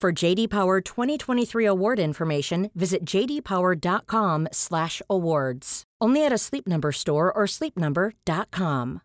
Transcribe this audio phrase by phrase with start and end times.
[0.00, 5.82] For JD Power 2023 award information, visit jdpower.com/awards.
[6.04, 9.00] Only at a Sleep Number store or sleepnumber.com.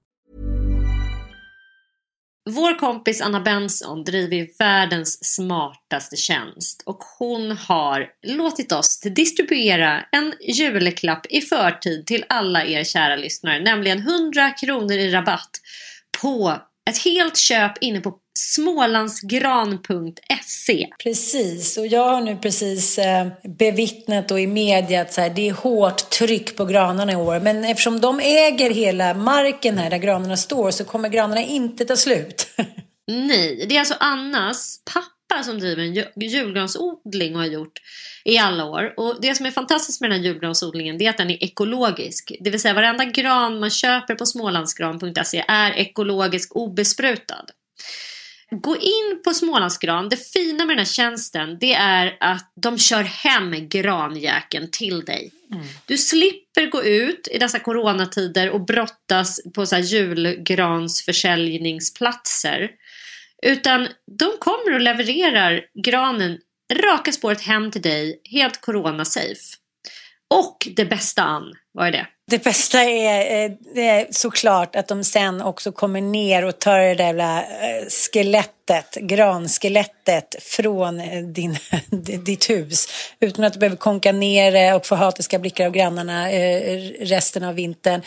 [2.49, 10.33] Vår kompis Anna Benson driver världens smartaste tjänst och hon har låtit oss distribuera en
[10.41, 15.51] julklapp i förtid till alla er kära lyssnare, nämligen 100 kronor i rabatt
[16.21, 16.57] på
[16.89, 20.87] ett helt köp inne på smålandsgran.se.
[21.03, 25.49] Precis, och jag har nu precis eh, bevittnat och i media att så här, det
[25.49, 27.39] är hårt tryck på granarna i år.
[27.39, 31.95] Men eftersom de äger hela marken här där granarna står så kommer granarna inte ta
[31.95, 32.47] slut.
[33.07, 37.81] Nej, det är alltså Annas pappa som driver en julgransodling och har gjort
[38.25, 38.93] i alla år.
[38.97, 42.31] Och det som är fantastiskt med den här julgransodlingen det är att den är ekologisk.
[42.39, 47.45] Det vill säga varenda gran man köper på smålandsgran.se är ekologisk obesprutad.
[48.61, 50.09] Gå in på Smålandsgran.
[50.09, 55.31] Det fina med den här tjänsten det är att de kör hem granjäkeln till dig.
[55.51, 55.65] Mm.
[55.85, 62.71] Du slipper gå ut i dessa coronatider och brottas på så här julgransförsäljningsplatser.
[63.43, 63.87] Utan
[64.19, 66.39] de kommer och levererar granen
[66.73, 69.62] raka spåret hem till dig helt corona-safe.
[70.33, 72.07] Och det bästa Ann, vad är det?
[72.27, 76.79] Det bästa är, eh, det är såklart att de sen också kommer ner och tar
[76.79, 81.57] det där jävla eh, skelettet, granskelettet från eh, din,
[82.25, 82.87] ditt hus.
[83.19, 86.27] Utan att du behöver konka ner det och få hatiska blickar av grannarna
[86.99, 88.01] resten av vintern.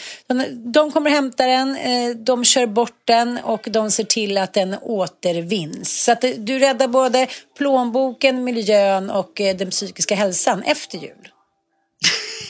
[0.72, 1.78] De kommer hämta den,
[2.25, 6.04] de kör bort den och de ser till att den återvinns.
[6.04, 7.26] Så att du räddar både
[7.58, 11.28] plånboken, miljön och den psykiska hälsan efter jul.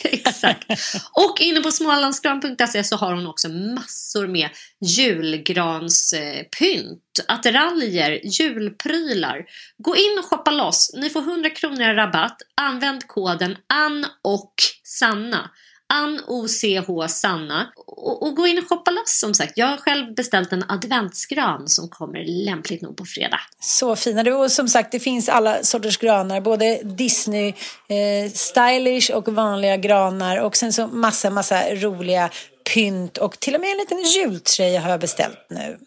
[0.13, 0.65] Exakt.
[1.13, 4.49] Och inne på smålandsgran.se så har hon också massor med
[4.81, 9.45] julgranspynt, attiraljer, julprylar.
[9.79, 10.91] Gå in och shoppa loss.
[10.95, 12.37] Ni får 100 kronor i rabatt.
[12.61, 15.51] Använd koden ANN och SANNA.
[15.89, 17.73] Ann OCH Sanna.
[17.77, 19.53] Och, och, gå in och shoppa loss som sagt.
[19.57, 23.41] Jag har själv beställt en adventsgran som kommer lämpligt nog på fredag.
[23.61, 24.37] Så fina.
[24.37, 26.41] Och som sagt, det finns alla sorters granar.
[26.41, 27.49] Både Disney,
[27.89, 30.39] eh, stylish och vanliga granar.
[30.41, 32.31] Och sen så massa, massa roliga
[32.75, 33.19] pynt.
[33.19, 35.79] Och till och med en liten jultröja har jag beställt nu.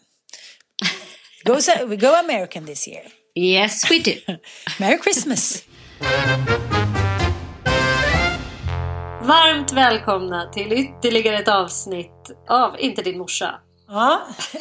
[1.44, 3.02] Go, we go American this year.
[3.34, 4.12] Yes, we do.
[4.78, 5.62] Merry Christmas.
[9.22, 13.54] Varmt välkomna till ytterligare ett avsnitt av Inte din morsa.
[13.88, 14.20] Ja.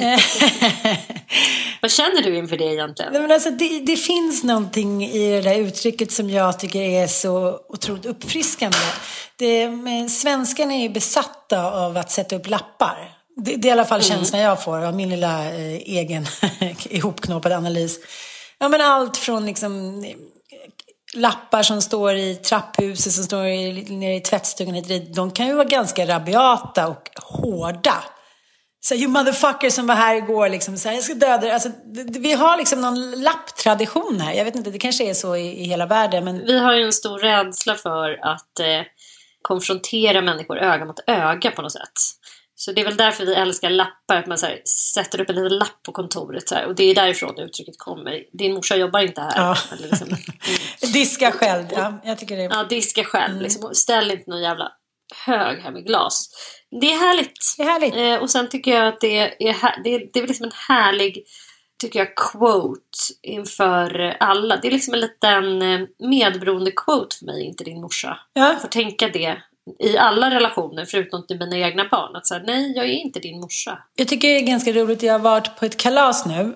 [1.82, 3.14] Vad känner du inför det egentligen?
[3.14, 7.08] Nej, men alltså, det, det, finns någonting i det där uttrycket som jag tycker är
[7.08, 8.78] så otroligt uppfriskande.
[9.36, 9.70] Det,
[10.10, 13.12] svenskarna är ju besatta av att sätta upp lappar.
[13.36, 14.10] Det, det är i alla fall mm.
[14.10, 16.26] känslan jag får av min lilla eh, egen
[16.90, 18.00] ihopknåpade analys.
[18.60, 20.04] Ja men allt från liksom
[21.16, 25.54] lappar som står i trapphuset, som står i, nere i tvättstugan, hit de kan ju
[25.54, 28.04] vara ganska rabiata och hårda.
[28.82, 31.52] Så you motherfucker som var här igår, liksom, så här, jag ska döda dig.
[31.52, 31.70] Alltså,
[32.20, 34.34] vi har liksom någon lapptradition här.
[34.34, 36.26] Jag vet inte, det kanske är så i, i hela världen.
[36.26, 38.82] Men Vi har ju en stor rädsla för att eh,
[39.42, 42.19] konfrontera människor öga mot öga på något sätt.
[42.60, 45.36] Så det är väl därför vi älskar lappar, att man så här, sätter upp en
[45.36, 46.50] liten lapp på kontoret.
[46.50, 48.24] Så här, och det är därifrån uttrycket kommer.
[48.38, 49.32] Din morsa jobbar inte här.
[49.36, 49.58] Ja.
[49.78, 50.94] Liksom, mm.
[50.94, 52.50] diska själv, ja, jag tycker det är...
[52.50, 53.42] Ja, diska själv.
[53.42, 54.72] Liksom, och ställ inte någon jävla
[55.26, 56.30] hög här med glas.
[56.82, 57.56] Det är härligt.
[57.58, 57.96] Det är härligt.
[57.96, 59.18] Eh, och sen tycker jag att det
[59.48, 61.24] är, här, det är, det är liksom en härlig
[61.82, 64.58] tycker jag, quote inför alla.
[64.58, 68.20] Det är liksom en liten eh, medberoende quote för mig, inte din morsa.
[68.34, 68.58] Ja.
[68.62, 69.38] Får tänka det
[69.80, 72.16] i alla relationer förutom till mina egna barn.
[72.16, 73.80] Att säga nej, jag är inte din morsa.
[73.96, 75.04] Jag tycker det är ganska roligt.
[75.04, 76.56] Jag har varit på ett kalas nu.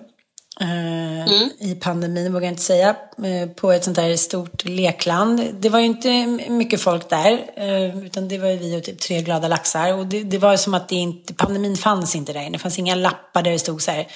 [0.61, 1.33] Eh,
[1.69, 2.89] I pandemin vågar jag inte säga.
[3.23, 5.41] Eh, på ett sånt där stort lekland.
[5.53, 7.31] Det var ju inte mycket folk där.
[7.55, 9.93] Eh, utan det var ju vi och typ tre glada laxar.
[9.93, 12.51] Och det, det var som att det inte, pandemin fanns inte där inne.
[12.51, 14.07] Det fanns inga lappar där det stod så här.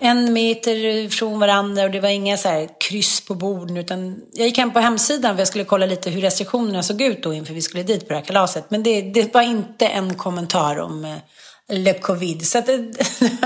[0.00, 3.76] En meter från varandra och det var inga så här kryss på borden.
[3.76, 7.22] Utan jag gick hem på hemsidan för jag skulle kolla lite hur restriktionerna såg ut
[7.22, 8.70] då inför vi skulle dit på det här kalaset.
[8.70, 11.18] Men det, det var inte en kommentar om eh,
[11.68, 12.46] le covid.
[12.46, 12.68] Så att,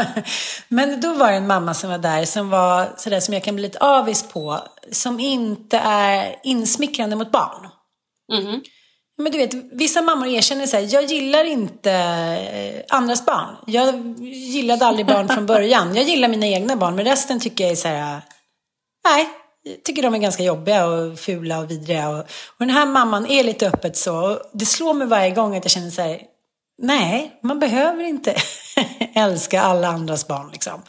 [0.69, 3.55] men då var det en mamma som var där som var sådär som jag kan
[3.55, 4.61] bli lite avis på.
[4.93, 7.69] Som inte är insmickrande mot barn.
[8.33, 8.61] Mhm.
[9.19, 13.57] Men du vet, vissa mammor erkänner så här, jag gillar inte eh, andras barn.
[13.67, 15.97] Jag gillade aldrig barn från början.
[15.97, 18.21] Jag gillar mina egna barn, men resten tycker jag är så här,
[19.05, 19.29] nej,
[19.63, 22.09] jag tycker de är ganska jobbiga och fula och vidriga.
[22.09, 24.31] Och, och den här mamman är lite öppet så.
[24.31, 26.21] Och det slår mig varje gång att jag känner så här,
[26.83, 28.37] nej, man behöver inte
[29.15, 30.83] älska alla andras barn liksom.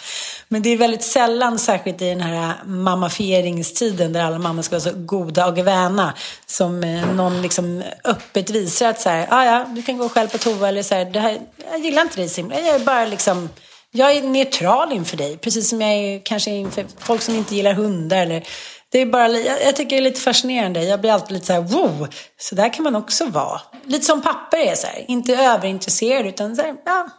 [0.47, 4.81] Men det är väldigt sällan, särskilt i den här mammafieringstiden där alla mammor ska vara
[4.81, 6.13] så goda och väna,
[6.45, 10.27] som eh, någon liksom öppet visar att så här, ah, ja, du kan gå själv
[10.27, 11.39] på toa eller så här, det här,
[11.71, 13.49] jag gillar inte dig Simon, jag är bara liksom
[13.91, 17.73] jag är neutral inför dig, precis som jag är kanske inför folk som inte gillar
[17.73, 18.17] hundar.
[18.17, 18.47] Eller,
[18.91, 20.83] det är bara, jag, jag tycker det är lite fascinerande.
[20.83, 22.07] Jag blir alltid lite så här, wow,
[22.37, 23.61] så där kan man också vara.
[23.85, 27.09] Lite som papper är så här, inte överintresserad utan så här, ja,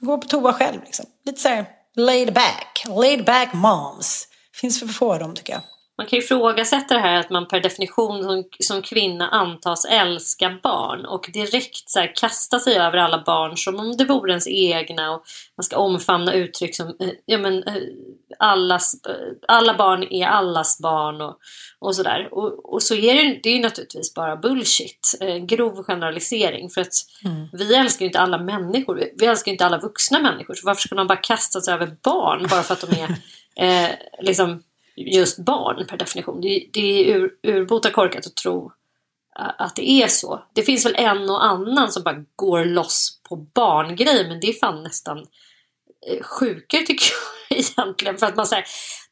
[0.00, 1.06] gå på toa själv liksom.
[1.24, 1.66] Lite så här,
[1.96, 4.28] laid back, laid back moms.
[4.54, 5.62] Finns för få av dem tycker jag.
[5.98, 10.58] Man kan ju ifrågasätta det här att man per definition som, som kvinna antas älska
[10.62, 14.48] barn och direkt så här, kasta sig över alla barn som om det vore ens
[14.48, 15.22] egna och
[15.56, 17.74] man ska omfamna uttryck som eh, ja, men, eh,
[18.38, 19.14] allas, eh,
[19.48, 21.38] alla barn är allas barn och,
[21.80, 22.28] och sådär.
[22.34, 26.80] Och, och så är det, det är ju naturligtvis bara bullshit, eh, grov generalisering för
[26.80, 26.94] att
[27.52, 30.66] vi älskar ju inte alla människor, vi, vi älskar ju inte alla vuxna människor så
[30.66, 33.10] varför ska man bara kasta sig över barn bara för att de är
[33.84, 33.90] eh,
[34.20, 34.62] liksom
[34.96, 36.40] just barn per definition.
[36.40, 38.72] Det, det är ur, urbota korkat att tro
[39.58, 40.42] att det är så.
[40.52, 44.52] Det finns väl en och annan som bara går loss på barngrejer men det är
[44.52, 45.18] fan nästan
[46.06, 47.37] eh, sjukare tycker jag
[47.76, 48.18] egentligen.
[48.18, 48.64] För att man säger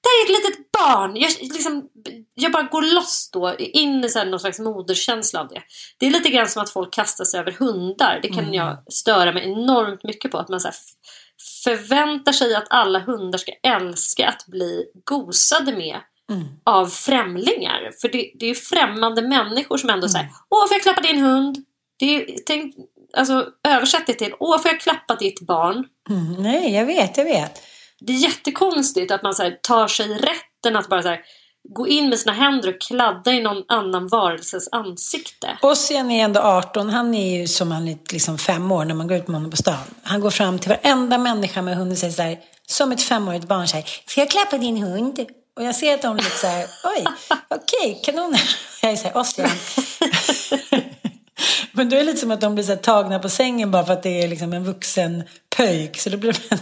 [0.03, 1.17] det här är ett litet barn.
[1.17, 1.89] Jag, liksom,
[2.35, 5.63] jag bara går loss då in i så här någon slags moderskänsla av det.
[5.99, 8.19] Det är lite grann som att folk kastar sig över hundar.
[8.23, 10.39] Det kan jag störa mig enormt mycket på.
[10.39, 10.77] Att man så här,
[11.65, 16.01] förväntar sig att alla hundar ska älska att bli gosade med
[16.65, 17.91] av främlingar.
[18.01, 21.19] För det, det är ju främmande människor som ändå säger Åh, får jag klappa din
[21.19, 21.57] hund?
[21.99, 22.75] Det är, tänk,
[23.17, 25.85] alltså, översätt det till Åh, får jag klappa ditt barn?
[26.11, 27.63] Mm, nej, jag vet, jag vet.
[28.01, 31.21] Det är jättekonstigt att man så här, tar sig rätten att bara så här,
[31.69, 35.59] gå in med sina händer och kladda i någon annan varelses ansikte.
[35.63, 39.07] Ossian är ändå 18, han är ju som han är liksom fem år när man
[39.07, 39.95] går ut med honom på stan.
[40.03, 43.49] Han går fram till varenda människa med hund och säger så här, som ett femårigt
[43.49, 45.27] barn säger, får jag klappa din hund?
[45.57, 47.05] Och jag ser att de lite så här, oj,
[47.49, 48.37] okej, kanon.
[48.83, 49.51] Jag är så här, Ossian.
[51.73, 53.93] Men då är det lite som att de blir så tagna på sängen bara för
[53.93, 55.23] att det är liksom en vuxen
[55.57, 56.01] pöjk.
[56.01, 56.57] Så då blir de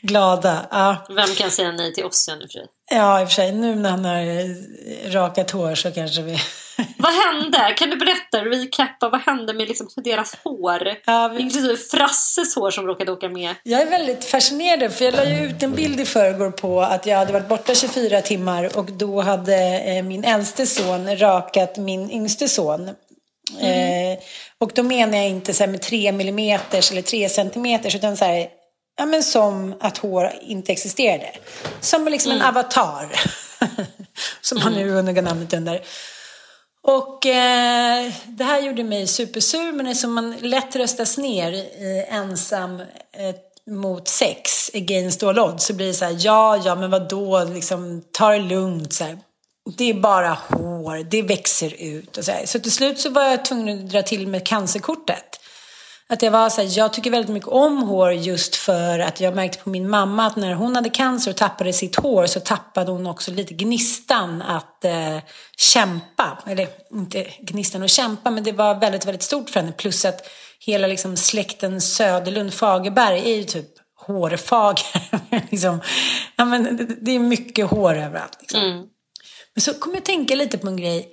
[0.00, 0.66] glada.
[0.70, 1.06] Ja.
[1.08, 3.90] Vem kan säga nej till i och för ja, i och för sig, nu när
[3.90, 6.38] han har eh, rakat hår så kanske vi...
[6.98, 7.74] Vad hände?
[7.76, 10.88] Kan du berätta, recappa, vad hände med liksom deras hår?
[11.06, 13.54] Ja, vi- Inklusive Frasses hår som råkade åka med.
[13.62, 17.06] Jag är väldigt fascinerad för jag la ju ut en bild i förrgår på att
[17.06, 22.10] jag hade varit borta 24 timmar och då hade eh, min äldste son rakat min
[22.10, 22.90] yngste son.
[23.60, 24.18] Eh,
[24.58, 28.24] och då menar jag inte så här med 3 millimeters eller 3 centimeters utan så
[28.24, 28.48] här,
[28.98, 31.32] ja men som att hår inte existerade.
[31.80, 33.20] Som liksom en avatar.
[34.40, 35.80] som han nu under namnet under.
[36.82, 41.52] Och eh, det här gjorde mig supersur men det är som man lätt röstas ner
[41.52, 43.34] i ensam, eh,
[43.70, 48.02] mot sex, against all odds, så blir det så här, ja, ja, men vadå, liksom,
[48.12, 49.18] ta det lugnt, så här.
[49.76, 52.46] Det är bara hår, det växer ut och så här.
[52.46, 55.40] Så till slut så var jag tvungen att dra till med cancerkortet.
[56.08, 59.36] Att jag var så här, jag tycker väldigt mycket om hår just för att jag
[59.36, 62.90] märkte på min mamma att när hon hade cancer och tappade sitt hår så tappade
[62.90, 65.18] hon också lite gnistan att eh,
[65.56, 66.38] kämpa.
[66.46, 69.72] Eller inte gnistan att kämpa men det var väldigt, väldigt stort för henne.
[69.72, 70.26] Plus att
[70.66, 73.68] hela liksom, släkten Söderlund Fagerberg är ju typ
[74.06, 74.86] hårfager.
[75.50, 75.80] liksom,
[76.36, 78.36] ja, men det är mycket hår överallt.
[78.40, 78.62] Liksom.
[78.62, 78.84] Mm.
[79.54, 81.08] Men så kommer jag tänka lite på en grej.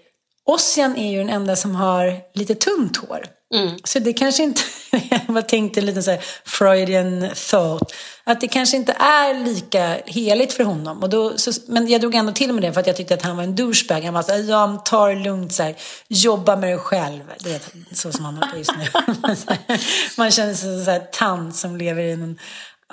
[0.45, 3.25] Ossian är ju den enda som har lite tunt hår.
[3.53, 3.77] Mm.
[3.83, 4.61] Så det kanske inte,
[5.27, 10.63] jag tänkte lite så här Freudian thought, att det kanske inte är lika heligt för
[10.63, 11.03] honom.
[11.03, 13.21] Och då, så, men jag drog ändå till med det för att jag tyckte att
[13.21, 14.01] han var en douchebag.
[14.01, 15.75] Han var så här, ja, ta det lugnt, så här,
[16.07, 17.23] jobba med dig själv.
[17.39, 17.61] Det är
[17.95, 18.85] så som han har på just nu.
[20.17, 22.39] Man känner sig som en tant som lever i en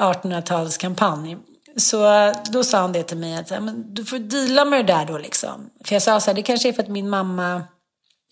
[0.00, 1.38] 1800-talskampanj.
[1.76, 5.04] Så då sa han det till mig att men du får deala med det där
[5.04, 5.70] då liksom.
[5.84, 7.62] För jag sa så här, det kanske är för att min mamma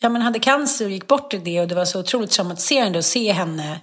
[0.00, 2.98] ja, men hade cancer och gick bort i det och det var så otroligt traumatiserande
[2.98, 3.80] att se henne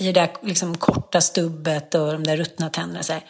[0.00, 3.02] i det där liksom, korta stubbet och de där ruttna tänderna.
[3.02, 3.22] Så här.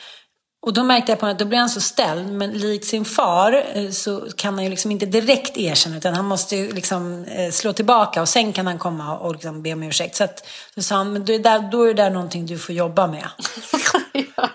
[0.66, 3.64] Och då märkte jag på att då blir han så ställd, men likt sin far
[3.74, 7.50] eh, så kan han ju liksom inte direkt erkänna utan han måste ju liksom eh,
[7.50, 10.16] slå tillbaka och sen kan han komma och liksom be om ursäkt.
[10.16, 12.46] Så att, så sa han, men då är, det där, då är det där någonting
[12.46, 13.28] du får jobba med.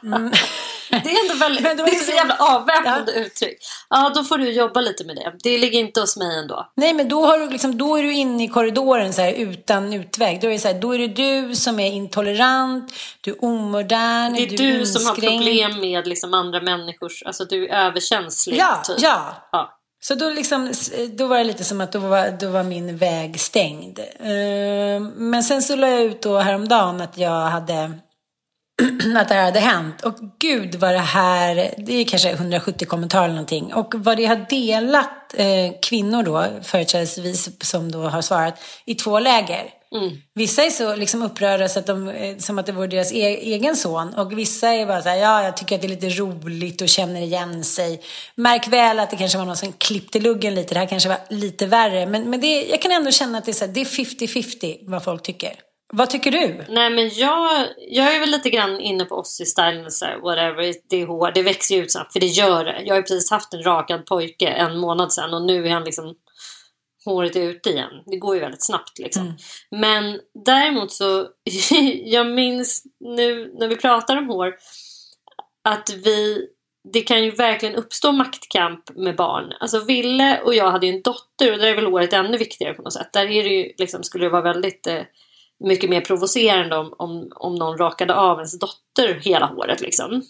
[0.04, 0.32] Mm.
[1.04, 3.22] Det är ändå väldigt, det, det är så jävla avväpnande ja.
[3.22, 3.58] uttryck.
[3.90, 5.34] Ja, då får du jobba lite med det.
[5.44, 6.72] Det ligger inte hos mig ändå.
[6.76, 9.94] Nej, men då, har du liksom, då är du inne i korridoren så här, utan
[9.94, 10.42] utväg.
[10.42, 14.34] Då är, det så här, då är det du som är intolerant, du är omodern,
[14.34, 17.24] Det är du, du som har problem med liksom andra människors...
[17.24, 18.58] Alltså du är överkänslig.
[18.58, 18.96] Ja, typ.
[19.00, 19.48] ja.
[19.52, 19.80] ja.
[20.06, 20.74] Så då, liksom,
[21.12, 24.00] då var det lite som att då var, då var min väg stängd.
[25.16, 27.92] Men sen så la jag ut då häromdagen att jag hade
[29.18, 30.02] att det här hade hänt.
[30.02, 33.74] Och gud vad det här, det är kanske 170 kommentarer eller någonting.
[33.74, 39.20] Och vad det har delat eh, kvinnor då, företrädesvis som då har svarat, i två
[39.20, 39.70] läger.
[39.96, 40.18] Mm.
[40.36, 43.38] Vissa är så liksom upprörda så att de, eh, som att det vore deras e
[43.42, 44.14] egen son.
[44.14, 46.90] Och vissa är bara så här, ja jag tycker att det är lite roligt och
[46.90, 48.02] känner igen sig.
[48.36, 51.20] Märk väl att det kanske var någon som klippte luggen lite, det här kanske var
[51.30, 52.06] lite värre.
[52.06, 55.54] Men, men det, jag kan ändå känna att det är 50-50 vad folk tycker.
[55.96, 56.66] Vad tycker du?
[56.70, 60.18] Nej men jag, jag är väl lite grann inne på oss i stylen så här,
[60.18, 62.82] whatever, det är hår, det växer ju ut snabbt för det gör det.
[62.82, 65.84] Jag har ju precis haft en rakad pojke en månad sedan och nu är han
[65.84, 66.16] liksom
[67.06, 67.92] håret är ute igen.
[68.06, 69.22] Det går ju väldigt snabbt liksom.
[69.22, 69.36] Mm.
[69.72, 71.28] Men däremot så,
[72.06, 74.56] jag minns nu när vi pratar om hår
[75.64, 76.48] att vi
[76.94, 79.54] det kan ju verkligen uppstå maktkamp med barn.
[79.60, 82.74] Alltså Ville och jag hade ju en dotter och där är väl håret ännu viktigare
[82.74, 83.14] på något sätt.
[83.14, 85.02] Där är det ju, liksom, skulle det vara väldigt eh,
[85.64, 90.24] mycket mer provocerande om, om, om någon rakade av ens dotter hela håret liksom.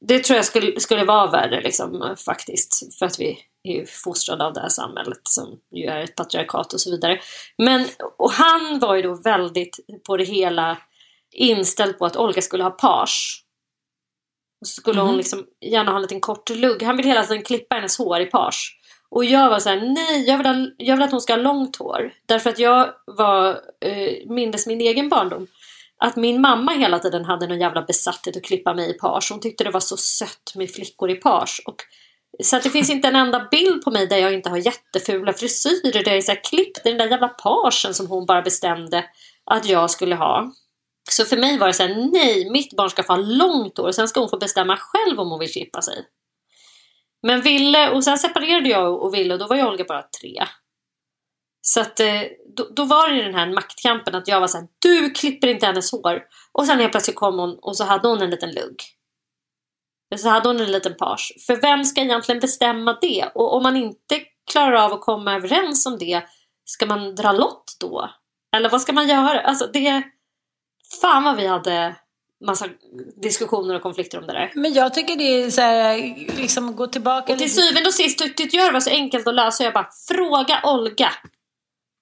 [0.00, 2.98] Det tror jag skulle, skulle vara värre liksom, faktiskt.
[2.98, 6.72] För att vi är ju fostrade av det här samhället som ju är ett patriarkat
[6.72, 7.20] och så vidare.
[7.58, 7.86] Men,
[8.18, 10.78] och han var ju då väldigt på det hela
[11.32, 13.44] inställd på att Olga skulle ha page.
[14.60, 15.06] Och så skulle mm.
[15.06, 16.82] hon liksom gärna ha en liten kort lugg.
[16.82, 18.77] Han vill hela tiden klippa hennes hår i page.
[19.10, 21.42] Och jag var så här, nej, jag vill, ha, jag vill att hon ska ha
[21.42, 22.12] långt hår.
[22.26, 23.48] Därför att jag var,
[23.80, 25.46] eh, mindes min egen barndom.
[25.98, 29.28] Att min mamma hela tiden hade någon jävla besatthet att klippa mig i page.
[29.30, 31.62] Hon tyckte det var så sött med flickor i page.
[31.66, 31.82] Och,
[32.44, 35.32] så att det finns inte en enda bild på mig där jag inte har jättefula
[35.32, 35.92] frisyrer.
[36.04, 39.04] Där jag är så här klippt i den där jävla pagen som hon bara bestämde
[39.50, 40.52] att jag skulle ha.
[41.10, 43.92] Så för mig var det så här, nej, mitt barn ska få ha långt hår.
[43.92, 46.04] Sen ska hon få bestämma själv om hon vill klippa sig.
[47.22, 50.44] Men Ville, och sen separerade jag och Ville och då var ju Olga bara tre.
[51.60, 52.22] Så att eh,
[52.56, 55.92] då, då var det den här maktkampen att jag var såhär, du klipper inte hennes
[55.92, 56.22] hår.
[56.52, 58.82] Och sen helt plötsligt kom hon och så hade hon en liten lugg.
[60.16, 61.32] Så hade hon en liten page.
[61.46, 63.30] För vem ska egentligen bestämma det?
[63.34, 64.20] Och om man inte
[64.50, 66.22] klarar av att komma överens om det,
[66.64, 68.10] ska man dra lott då?
[68.56, 69.40] Eller vad ska man göra?
[69.40, 70.02] Alltså det...
[71.00, 71.96] Fan vad vi hade
[72.46, 72.68] massa
[73.22, 74.52] diskussioner och konflikter om det där.
[74.54, 75.96] Men jag tycker det är så här,
[76.36, 79.34] liksom gå tillbaka Och till syvende och sist tyckte jag det var så enkelt att
[79.34, 79.64] lösa.
[79.64, 81.10] Jag bara, fråga Olga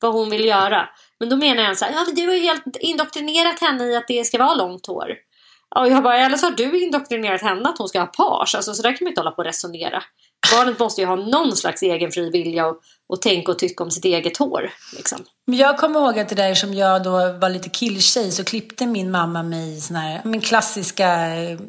[0.01, 0.89] vad hon vill göra.
[1.21, 3.97] Men då menar jag så här, ja men du har ju helt indoktrinerat henne i
[3.97, 5.15] att det ska vara långt hår.
[5.77, 8.55] Och jag bara, eller så har du indoktrinerat henne att hon ska ha page.
[8.55, 10.03] Alltså så där kan man inte hålla på och resonera.
[10.53, 12.77] Barnet måste ju ha någon slags egen fri vilja och,
[13.09, 14.71] och tänka och tycka om sitt eget hår.
[14.97, 15.19] Liksom.
[15.47, 18.87] Men jag kommer ihåg att det där som jag då var lite killtjej så klippte
[18.87, 21.29] min mamma mig i sån här, men klassiska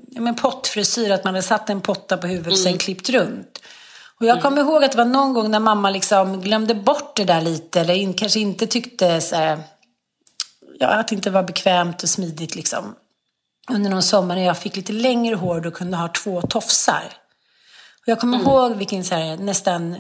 [0.10, 1.12] men pottfrisyr.
[1.12, 2.80] Att man hade satt en potta på huvudet och sen mm.
[2.80, 3.60] klippt runt.
[4.20, 7.24] Och jag kommer ihåg att det var någon gång när mamma liksom glömde bort det
[7.24, 7.82] där lite.
[7.82, 9.60] Eller in, kanske inte tyckte så här,
[10.80, 12.96] ja, att det inte var bekvämt och smidigt liksom.
[13.72, 17.14] under någon sommar när jag fick lite längre hår och kunde ha två tofsar.
[18.10, 19.96] Jag kommer ihåg vilken så här, nästan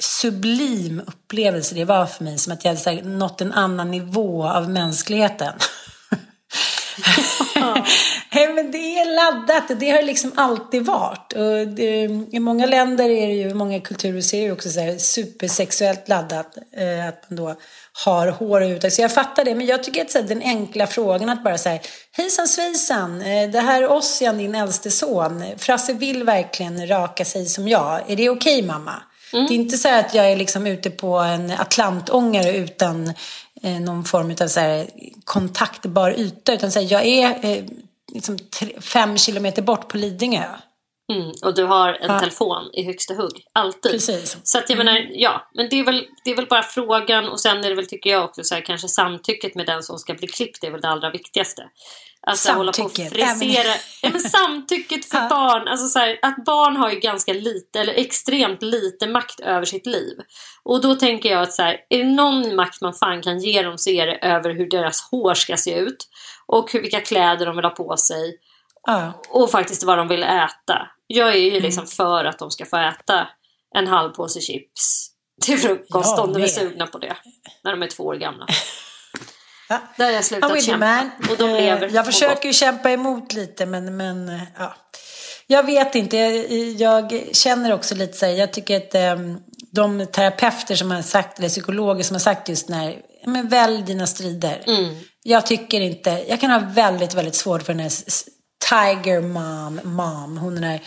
[0.00, 2.38] sublim upplevelse det var för mig.
[2.38, 5.52] Som att jag hade här, nått en annan nivå av mänskligheten.
[8.34, 9.80] Nej, men det är laddat.
[9.80, 11.32] Det har liksom alltid varit.
[11.32, 14.98] Och det, I många länder är det ju, många kulturer är det också så här
[14.98, 16.56] supersexuellt laddat.
[16.72, 17.54] Eh, att man då
[18.04, 18.92] har hår uttag.
[18.92, 19.54] Så jag fattar det.
[19.54, 21.80] Men jag tycker att så här, den enkla frågan att bara säga
[22.12, 25.44] Hejsan svejsan, eh, det här är Ossian, din äldste son.
[25.58, 28.10] Frasse vill verkligen raka sig som jag.
[28.10, 29.02] Är det okej okay, mamma?
[29.32, 29.46] Mm.
[29.46, 33.12] Det är inte så att jag är liksom ute på en atlantångare utan
[33.62, 34.86] eh, någon form av så här
[35.24, 36.52] kontaktbar yta.
[36.52, 37.64] Utan så här, jag är eh,
[38.14, 40.44] liksom tre, fem kilometer bort på Lidingö.
[41.12, 42.20] Mm, och du har en ja.
[42.20, 43.44] telefon i högsta hugg.
[43.52, 43.92] Alltid.
[43.92, 44.36] Precis.
[44.42, 44.86] Så att jag mm.
[44.86, 45.48] menar, ja.
[45.54, 48.10] Men det är, väl, det är väl bara frågan och sen är det väl tycker
[48.10, 50.80] jag också så här, kanske samtycket med den som ska bli klippt det är väl
[50.80, 51.62] det allra viktigaste.
[52.26, 53.74] Alltså hålla på frisera.
[54.02, 55.28] Ja, men samtycket för ja.
[55.28, 55.68] barn.
[55.68, 59.86] Alltså så här, att barn har ju ganska lite eller extremt lite makt över sitt
[59.86, 60.18] liv.
[60.62, 63.62] Och då tänker jag att så här, är det någon makt man fan kan ge
[63.62, 66.08] dem så är det över hur deras hår ska se ut.
[66.46, 68.38] Och hur, vilka kläder de vill ha på sig.
[68.86, 69.22] Ja.
[69.28, 70.88] Och faktiskt vad de vill äta.
[71.06, 71.62] Jag är ju mm.
[71.62, 73.28] liksom för att de ska få äta
[73.74, 75.08] en halv påse chips
[75.42, 77.16] till frukost om de är sugna på det.
[77.64, 78.46] När de är två år gamla.
[79.68, 79.78] Ja.
[79.96, 81.10] Där har jag slutat kämpa.
[81.30, 84.74] Och de lever jag försöker ju kämpa emot lite men, men eh, ja.
[85.46, 89.38] Jag vet inte, jag, jag känner också lite så här, jag tycker att um,
[89.72, 92.96] de terapeuter som har sagt, eller psykologer som har sagt just när,
[93.26, 94.62] men välj dina strider.
[94.66, 94.94] Mm.
[95.22, 97.92] Jag tycker inte, jag kan ha väldigt, väldigt svårt för den här
[98.68, 100.80] Tiger Mom, mom, hon den här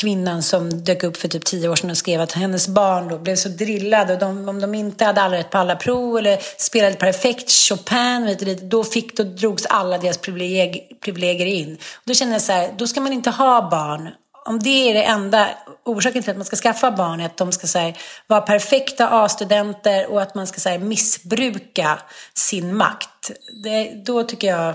[0.00, 3.18] kvinnan som dök upp för typ tio år sedan och skrev att hennes barn då
[3.18, 6.38] blev så drillade och de, om de inte hade alla rätt på alla prov eller
[6.56, 11.74] spelade perfekt Chopin, vet du, då, fick, då drogs alla deras privilegier, privilegier in.
[11.74, 14.08] Och då känner jag så här, då ska man inte ha barn
[14.44, 15.50] om det är det enda
[15.84, 17.96] orsaken till att man ska skaffa barn är att de ska här,
[18.26, 21.98] vara perfekta A-studenter och att man ska här, missbruka
[22.34, 23.30] sin makt.
[23.64, 24.74] Det, då tycker jag,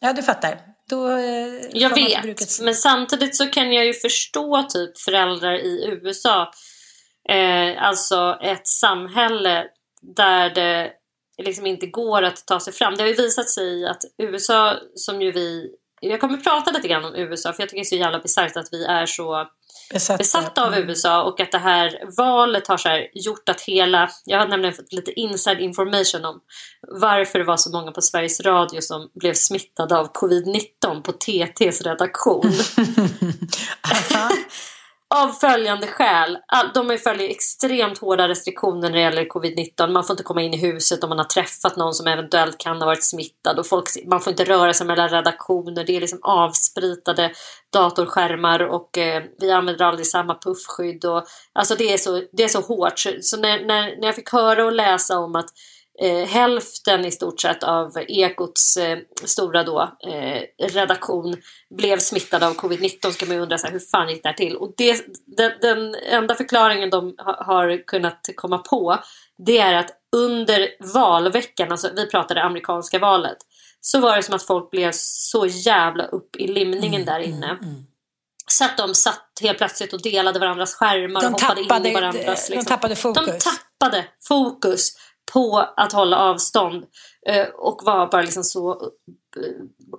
[0.00, 0.69] ja du fattar.
[0.90, 6.52] Då, eh, jag vet, men samtidigt så kan jag ju förstå typ föräldrar i USA.
[7.28, 9.66] Eh, alltså ett samhälle
[10.16, 10.92] där det
[11.42, 12.94] liksom inte går att ta sig fram.
[12.94, 15.70] Det har ju visat sig att USA som ju vi
[16.00, 18.56] jag kommer prata lite grann om USA för jag tycker det är så jävla bisarrt
[18.56, 19.46] att vi är så
[19.92, 20.88] besatta, besatta av mm.
[20.88, 24.92] USA och att det här valet har så gjort att hela, jag har nämligen fått
[24.92, 26.40] lite inside information om
[27.00, 31.82] varför det var så många på Sveriges Radio som blev smittade av covid-19 på TTs
[31.82, 32.42] redaktion.
[35.14, 36.38] Av följande skäl.
[36.74, 39.88] De följer extremt hårda restriktioner när det gäller covid-19.
[39.88, 42.78] Man får inte komma in i huset om man har träffat någon som eventuellt kan
[42.78, 43.58] ha varit smittad.
[43.58, 45.84] Och folk, man får inte röra sig mellan redaktioner.
[45.84, 47.32] Det är liksom avspritade
[47.72, 51.04] datorskärmar och eh, vi använder aldrig samma puffskydd.
[51.04, 52.98] Och, alltså det är så, det är så hårt.
[52.98, 55.48] Så, så när, när, när jag fick höra och läsa om att
[56.00, 61.36] eh, hälften i stort sett av Ekots eh, stora då, eh, redaktion
[61.78, 64.36] blev smittade av covid-19 ska man ju undra så här, hur fan gick det här
[64.36, 64.56] till?
[64.56, 65.04] Och det,
[65.36, 68.98] den, den enda förklaringen de ha, har kunnat komma på
[69.46, 73.36] det är att under valveckan, alltså vi pratade amerikanska valet,
[73.80, 77.46] så var det som att folk blev så jävla upp i limningen mm, där inne.
[77.46, 77.86] Mm, mm.
[78.46, 81.96] Så att de satt helt plötsligt och delade varandras skärmar de och hoppade tappade, in
[81.96, 82.48] i varandras...
[82.50, 82.56] Liksom.
[82.56, 83.26] De tappade fokus.
[83.26, 84.96] De tappade fokus
[85.32, 86.84] på att hålla avstånd
[87.26, 89.52] eh, och var bara liksom så eh,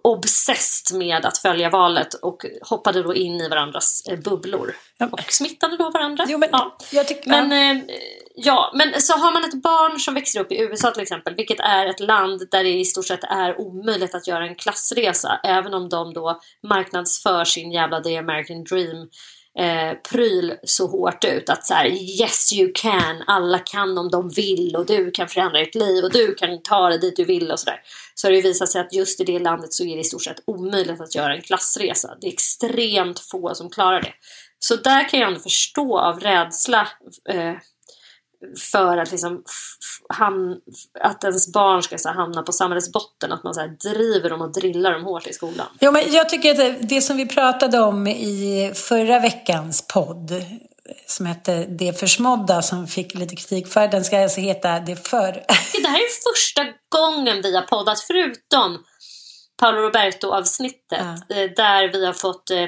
[0.04, 4.76] obsessed med att följa valet och hoppade då in i varandras eh, bubblor
[5.12, 6.26] och smittade då varandra.
[6.28, 6.78] Jo, men, ja.
[7.08, 7.84] Tyck, men,
[8.36, 8.72] ja.
[8.76, 11.86] men så har man ett barn som växer upp i USA till exempel, vilket är
[11.86, 15.90] ett land där det i stort sett är omöjligt att göra en klassresa, även om
[15.90, 19.10] de då marknadsför sin jävla The American Dream
[19.60, 21.86] eh, pryl så hårt ut att så här,
[22.20, 26.12] yes you can, alla kan om de vill och du kan förändra ditt liv och
[26.12, 27.80] du kan ta dig dit du vill och sådär.
[28.16, 30.24] Så har det visat sig att just i det landet så är det i stort
[30.24, 32.18] sett omöjligt att göra en klassresa.
[32.22, 34.14] Det är extremt få som klarar det.
[34.60, 36.88] Så där kan jag ändå förstå av rädsla
[37.30, 37.54] eh,
[38.72, 39.44] för att, liksom,
[40.10, 40.56] ham,
[41.00, 43.32] att ens barn ska så här, hamna på samhällets botten.
[43.32, 45.68] Att man så här, driver dem och drillar dem hårt i skolan.
[45.80, 50.44] Jo, men jag tycker att det som vi pratade om i förra veckans podd
[51.08, 53.88] som hette Det försmådda som fick lite kritik för.
[53.88, 55.32] Den ska alltså heta Det för...
[55.82, 58.84] Det här är första gången vi har poddat förutom
[59.62, 61.36] Paolo Roberto-avsnittet ja.
[61.36, 62.66] Eh, där vi har fått eh,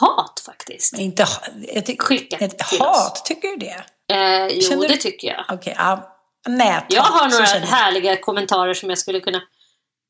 [0.00, 0.98] hat faktiskt.
[0.98, 1.26] Inte
[1.74, 3.22] jag tyck, Skickat ett, hat, oss.
[3.22, 3.84] tycker du det?
[4.12, 5.44] Eh, jo, Känner det tycker jag.
[5.48, 6.10] Okej, okay, ja.
[6.48, 6.84] Nät.
[6.88, 9.42] Jag har några härliga kommentarer som jag skulle kunna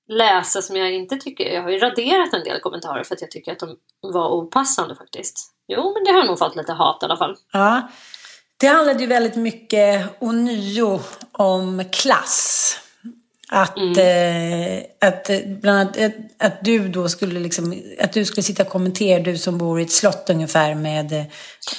[0.09, 1.45] läsa som jag inte tycker...
[1.45, 4.95] Jag har ju raderat en del kommentarer för att jag tycker att de var opassande
[4.95, 5.51] faktiskt.
[5.69, 7.37] Jo, men det har nog fått lite hat i alla fall.
[7.53, 7.89] Ja.
[8.57, 11.01] Det handlade ju väldigt mycket ånyo
[11.33, 12.79] om klass.
[13.49, 14.79] Att, Mm.
[14.79, 18.63] eh, att eh, bland annat att, att du då skulle liksom, att du skulle sitta
[18.63, 21.23] och kommentera, du som bor i ett slott ungefär med eh,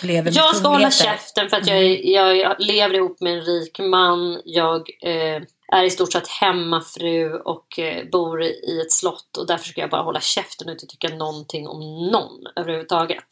[0.03, 3.33] lever med Jag ska hålla käften för att jag, är- jag, jag lever ihop med
[3.33, 4.41] en rik man.
[4.45, 9.37] Jag eh, är i stort sett hemmafru och eh, bor i ett slott.
[9.37, 11.79] Och därför ska jag bara hålla käften och inte tycka någonting om
[12.11, 13.25] någon överhuvudtaget.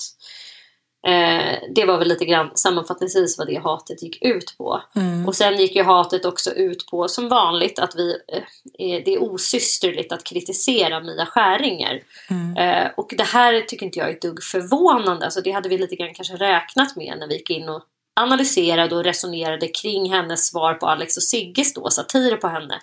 [1.07, 4.81] Eh, det var väl lite grann sammanfattningsvis vad det hatet gick ut på.
[5.27, 8.43] Och sen gick ju hatet också ut på, som vanligt, att vi, eh,
[8.77, 12.03] är, det är osysterligt att kritisera Mia Skäringer.
[12.57, 15.25] Eh, och det här tycker inte jag är ett dugg förvånande.
[15.25, 17.83] Alltså det hade vi lite grann kanske räknat med när vi gick in och
[18.15, 22.81] analyserade och resonerade kring hennes svar på Alex och Sigges då, satirer på henne.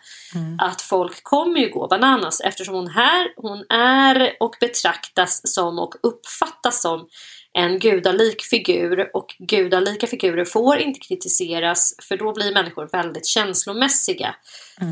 [0.59, 5.95] Att folk kommer ju gå bananas eftersom hon, här, hon är och betraktas som och
[6.03, 7.09] uppfattas som
[7.53, 14.35] en gudalik figur och gudalika figurer får inte kritiseras för då blir människor väldigt känslomässiga.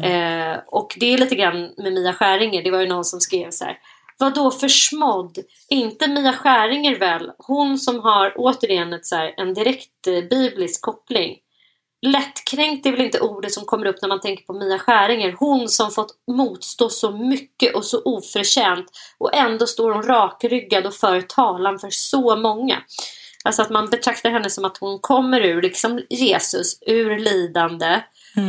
[0.04, 3.50] Eh, och det är lite grann med Mia Skäringer, det var ju någon som skrev
[3.50, 3.78] så här
[4.18, 5.38] vad då försmådd?
[5.68, 7.30] Inte Mia Skäringer väl?
[7.38, 11.36] Hon som har återigen ett så här, en direkt eh, biblisk koppling.
[12.02, 15.36] Lättkränkt är väl inte ordet som kommer upp när man tänker på Mia Skäringer.
[15.38, 18.86] Hon som fått motstå så mycket och så oförtjänt
[19.18, 22.82] och ändå står hon rakryggad och för talan för så många.
[23.44, 28.02] Alltså att man betraktar henne som att hon kommer ur, liksom Jesus, ur lidande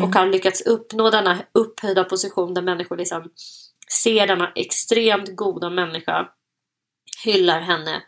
[0.03, 3.23] och har lyckats uppnå denna upphöjda position där människor liksom
[4.03, 6.27] ser denna extremt goda människa,
[7.23, 8.01] hyllar henne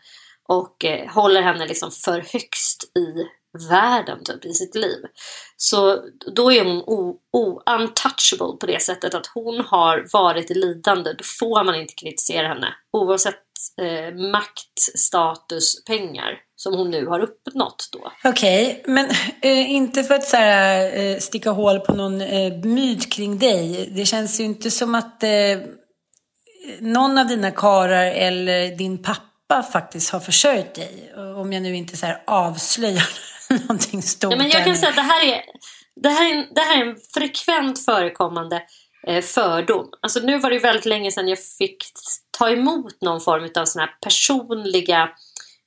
[0.48, 3.26] och eh, håller henne liksom för högst i
[3.70, 4.98] världen typ, i sitt liv.
[5.56, 6.02] Så
[6.34, 11.12] då är hon o- o- untouchable på det sättet att hon har varit i lidande.
[11.12, 13.34] Då får man inte kritisera henne oavsett
[13.80, 18.12] eh, makt, status, pengar som hon nu har uppnått då.
[18.24, 19.10] Okej, men
[19.42, 23.92] eh, inte för att så här, eh, sticka hål på någon eh, myt kring dig.
[23.96, 25.30] Det känns ju inte som att eh,
[26.80, 31.12] någon av dina karar eller din pappa faktiskt har försörjt dig.
[31.36, 33.08] Om jag nu inte så här avslöjar
[33.68, 34.32] någonting stort.
[34.32, 35.42] Ja, men jag kan säga att det här är,
[36.02, 38.62] det här är, en, det här är en frekvent förekommande
[39.06, 39.88] eh, fördom.
[40.02, 41.84] Alltså nu var det väldigt länge sedan jag fick
[42.38, 45.08] ta emot någon form av såna här personliga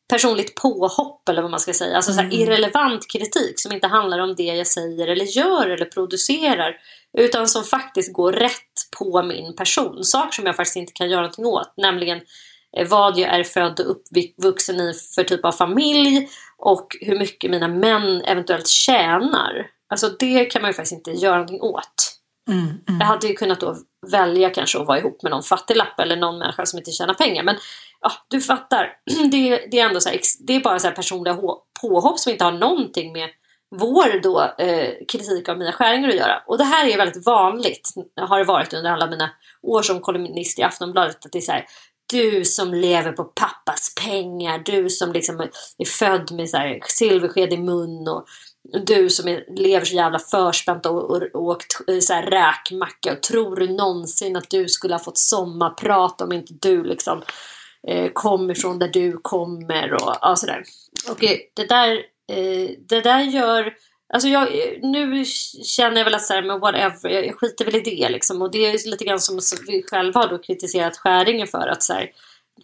[0.08, 1.96] personligt påhopp eller vad man ska säga.
[1.96, 5.86] Alltså så här irrelevant kritik som inte handlar om det jag säger eller gör eller
[5.86, 6.76] producerar.
[7.18, 10.04] Utan som faktiskt går rätt på min person.
[10.04, 11.74] Saker som jag faktiskt inte kan göra någonting åt.
[11.78, 12.22] Nämligen
[12.78, 17.52] eh, vad jag är född och uppvuxen i för typ av familj och hur mycket
[17.52, 19.68] mina män eventuellt tjänar.
[19.90, 22.16] Alltså det kan man ju faktiskt inte göra någonting åt.
[23.00, 23.76] Jag hade ju kunnat då
[24.12, 27.44] välja kanske att vara ihop med någon fattiglapp eller någon människa som inte tjänar pengar.
[27.44, 27.56] Men
[28.02, 28.98] ja, du fattar.
[29.32, 31.38] Det, det är ändå så här, det är bara så här personliga
[31.82, 33.30] påhopp som inte har någonting med
[33.76, 36.44] vår då, eh, kritik av Mia Skäringer att göra.
[36.48, 39.30] Och det här är väldigt vanligt, har det varit under alla mina
[39.62, 41.26] år som kolumnist i Aftonbladet.
[41.26, 41.66] Att det är så här,
[42.10, 45.40] du som lever på pappas pengar, du som liksom
[45.78, 48.26] är född med så här silversked i mun och
[48.86, 53.14] du som är, lever så jävla förspänt och, och, och åkt eh, så här räkmacka
[53.14, 57.22] och tror du någonsin att du skulle ha fått sommarprat om inte du liksom
[57.88, 60.64] eh, kom ifrån där du kommer och ja, sådär.
[61.10, 61.20] Och
[61.54, 61.92] det där,
[62.32, 63.74] eh, det där gör
[64.14, 64.48] Alltså jag,
[64.82, 65.26] nu
[65.64, 68.42] känner jag väl att så här, men whatever, jag, skiter väl i det liksom.
[68.42, 71.84] Och det är lite grann som som vi själva har då kritiserat Skäringen för att
[71.84, 72.12] så här,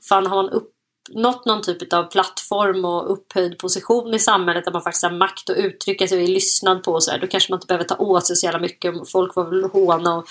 [0.09, 4.81] fan har man uppnått någon typ av plattform och upphöjd position i samhället där man
[4.81, 7.51] faktiskt har makt att uttrycka sig och är lyssnad på och så här, då kanske
[7.51, 9.09] man inte behöver ta åt sig så jävla mycket.
[9.11, 10.25] Folk får väl håna och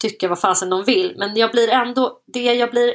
[0.00, 1.14] tycka vad fasen de vill.
[1.16, 2.94] Men jag blir ändå, det jag blir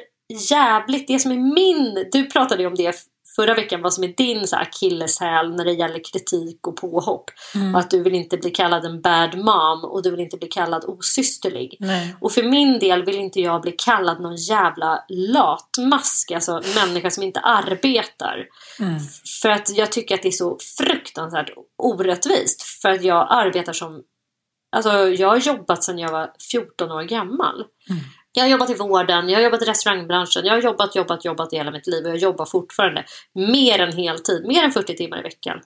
[0.50, 2.96] jävligt, det som är min, du pratade ju om det
[3.36, 7.32] förra veckan, vad som är din så här akilleshäl när det gäller kritik och påhopp.
[7.74, 10.48] Och att du vill inte bli kallad en bad mom och du vill inte bli
[10.48, 11.78] kallad osysterlig.
[11.80, 12.16] Nej.
[12.22, 17.24] Och för min del vill inte jag bli kallad någon jävla latmask, alltså människa som
[17.24, 18.48] inte arbetar.
[19.42, 22.62] För att jag tycker att det är så fruktansvärt orättvist.
[22.62, 24.04] För att jag arbetar som
[24.74, 27.66] Alltså jag har jobbat sedan jag var 14 år gammal.
[28.36, 31.54] Jag har jobbat i vården, jag har jobbat i restaurangbranschen, jag har jobbat, jobbat, jobbat
[31.54, 35.20] i hela mitt liv och jag jobbar fortfarande mer än heltid, mer än 40 timmar
[35.20, 35.62] i veckan.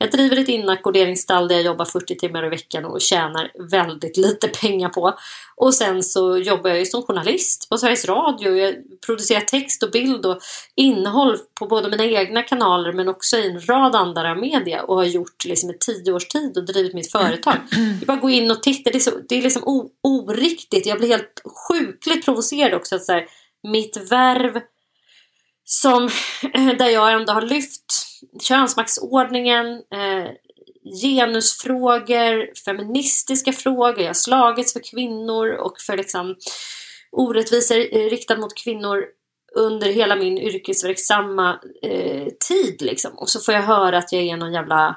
[0.00, 4.48] Jag driver ett inackorderingsstall där jag jobbar 40 timmar i veckan och tjänar väldigt lite
[4.48, 5.18] pengar på.
[5.56, 8.56] Och sen så jobbar jag ju som journalist på Sveriges Radio.
[8.56, 8.74] Jag
[9.06, 10.38] producerar text och bild och
[10.74, 15.04] innehåll på både mina egna kanaler men också i en rad andra media och har
[15.04, 17.56] gjort liksom i tio års tid och drivit mitt företag.
[17.70, 18.90] Jag bara gå in och titta.
[18.90, 20.86] Det är, så, det är liksom o, oriktigt.
[20.86, 22.96] Jag blir helt sjukligt provocerad också.
[22.96, 23.26] Att så här,
[23.62, 24.60] mitt värv
[25.64, 26.04] som,
[26.54, 28.07] eh, där jag ändå har lyft
[28.40, 30.30] könsmaktsordningen, eh,
[31.02, 34.00] genusfrågor, feministiska frågor.
[34.00, 36.36] Jag har slagits för kvinnor och för liksom
[37.12, 39.04] orättvisor riktade mot kvinnor
[39.54, 42.82] under hela min yrkesverksamma eh, tid.
[42.82, 43.18] Liksom.
[43.18, 44.96] Och så får jag höra att jag är någon jävla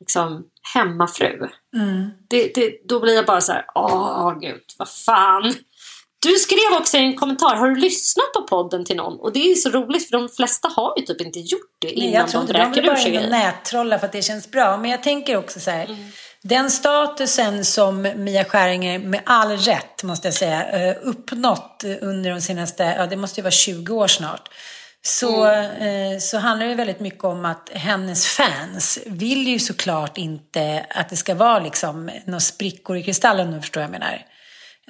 [0.00, 1.48] liksom, hemmafru.
[1.76, 2.10] Mm.
[2.28, 5.54] Det, det, då blir jag bara så här, åh gud, vad fan.
[6.22, 9.20] Du skrev också i en kommentar, har du lyssnat på podden till någon?
[9.20, 12.10] Och det är så roligt för de flesta har ju typ inte gjort det innan
[12.10, 14.76] Nej, jag tror de vill bara in och nättrolla för att det känns bra.
[14.76, 15.98] Men jag tänker också så här, mm.
[16.42, 22.40] den statusen som Mia Skäringer med all rätt, måste jag säga, eh, uppnått under de
[22.40, 24.48] senaste, ja det måste ju vara 20 år snart.
[25.04, 26.12] Så, mm.
[26.12, 31.08] eh, så handlar det väldigt mycket om att hennes fans vill ju såklart inte att
[31.08, 34.26] det ska vara liksom några sprickor i kristallen, om du förstår vad jag menar.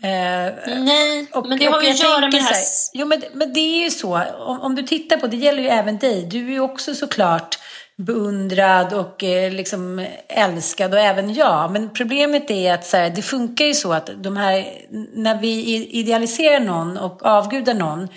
[0.03, 2.57] Eh, Nej, och, men det har ju att göra med det här.
[2.93, 4.23] Jo, men, men det är ju så.
[4.39, 6.23] Om, om, du tittar på, det gäller ju även dig.
[6.23, 7.59] Du är ju också såklart
[7.97, 11.73] beundrad och eh, liksom älskad och även jag.
[11.73, 14.67] Men problemet är att så här, det funkar ju så att de här,
[15.15, 18.09] när vi idealiserar någon och avgudar någon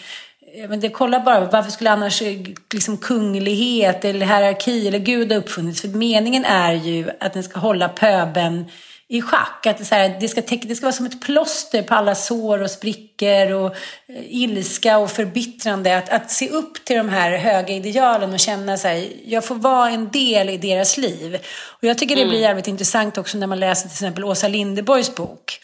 [0.56, 2.38] eh, men det kollar bara, varför skulle annars eh,
[2.74, 5.82] liksom kunglighet eller hierarki eller gud ha uppfunnits?
[5.82, 8.66] För meningen är ju att den ska hålla pöben
[9.08, 9.66] i schack.
[9.66, 12.62] Att det, så här, det, ska det ska vara som ett plåster på alla sår
[12.62, 13.76] och sprickor och
[14.08, 15.98] eh, ilska och förbittrande.
[15.98, 19.56] Att, att se upp till de här höga idealen och känna så här, jag får
[19.56, 21.38] vara en del i deras liv.
[21.68, 22.42] Och jag tycker det blir mm.
[22.42, 25.60] jävligt intressant också när man läser till exempel Åsa Linderborgs bok.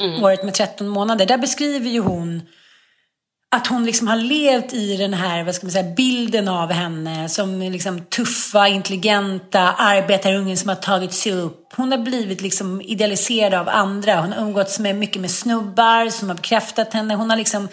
[0.00, 0.24] Mm.
[0.24, 1.26] Året med 13 månader.
[1.26, 2.42] Där beskriver ju hon
[3.54, 7.28] att hon liksom har levt i den här vad ska man säga, bilden av henne
[7.28, 11.72] som liksom tuffa, intelligenta arbetarungen som har tagit sig upp.
[11.76, 14.20] Hon har blivit liksom idealiserad av andra.
[14.20, 17.14] Hon har umgåtts med, mycket med snubbar som har bekräftat henne.
[17.14, 17.68] Hon har, liksom,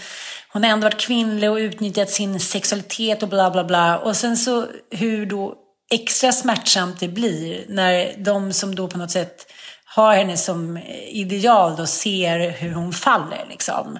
[0.53, 3.97] hon har ändå varit kvinnlig och utnyttjat sin sexualitet och bla bla bla.
[3.97, 5.55] Och sen så hur då
[5.91, 9.45] extra smärtsamt det blir när de som då på något sätt
[9.85, 13.99] har henne som eh, ideal då ser hur hon faller liksom.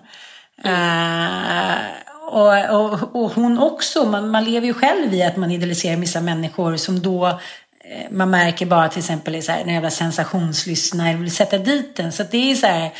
[0.65, 5.97] Uh, och, och, och, hon också, man, man lever ju själv i att man idealiserar
[5.97, 11.17] vissa människor som då eh, man märker bara till exempel så här, en jävla sensationslyssnare
[11.17, 12.12] vill sätta dit den.
[12.12, 12.91] Så det är så här,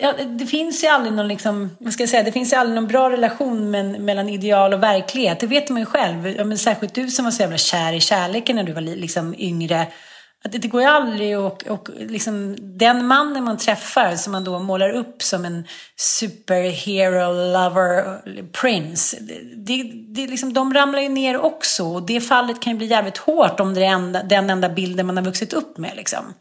[0.00, 2.74] ja, det finns ju aldrig någon liksom, vad ska jag säga, det finns ju aldrig
[2.74, 5.40] någon bra relation men, mellan ideal och verklighet.
[5.40, 6.28] Det vet man ju själv.
[6.28, 9.34] Ja, men särskilt du som var så jävla kär i kärleken när du var liksom
[9.38, 9.86] yngre
[10.44, 14.58] att det, går ju aldrig och, och liksom, den mannen man träffar som man då
[14.58, 18.20] målar upp som en superhero lover
[18.52, 19.16] prince.
[19.56, 19.82] Det,
[20.14, 23.60] det, liksom, de ramlar ju ner också och det fallet kan ju bli jävligt hårt
[23.60, 25.96] om det är enda, den enda bilden man har vuxit upp med.
[25.96, 26.34] Liksom.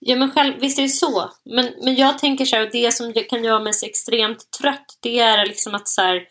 [0.00, 1.30] Ja men själv, visst är det så.
[1.44, 5.18] Men, men jag tänker så här, det som kan göra mig så extremt trött det
[5.18, 6.22] är liksom att så här,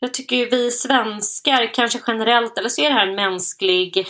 [0.00, 4.06] jag tycker ju vi svenskar kanske generellt, eller så är det här en mänsklig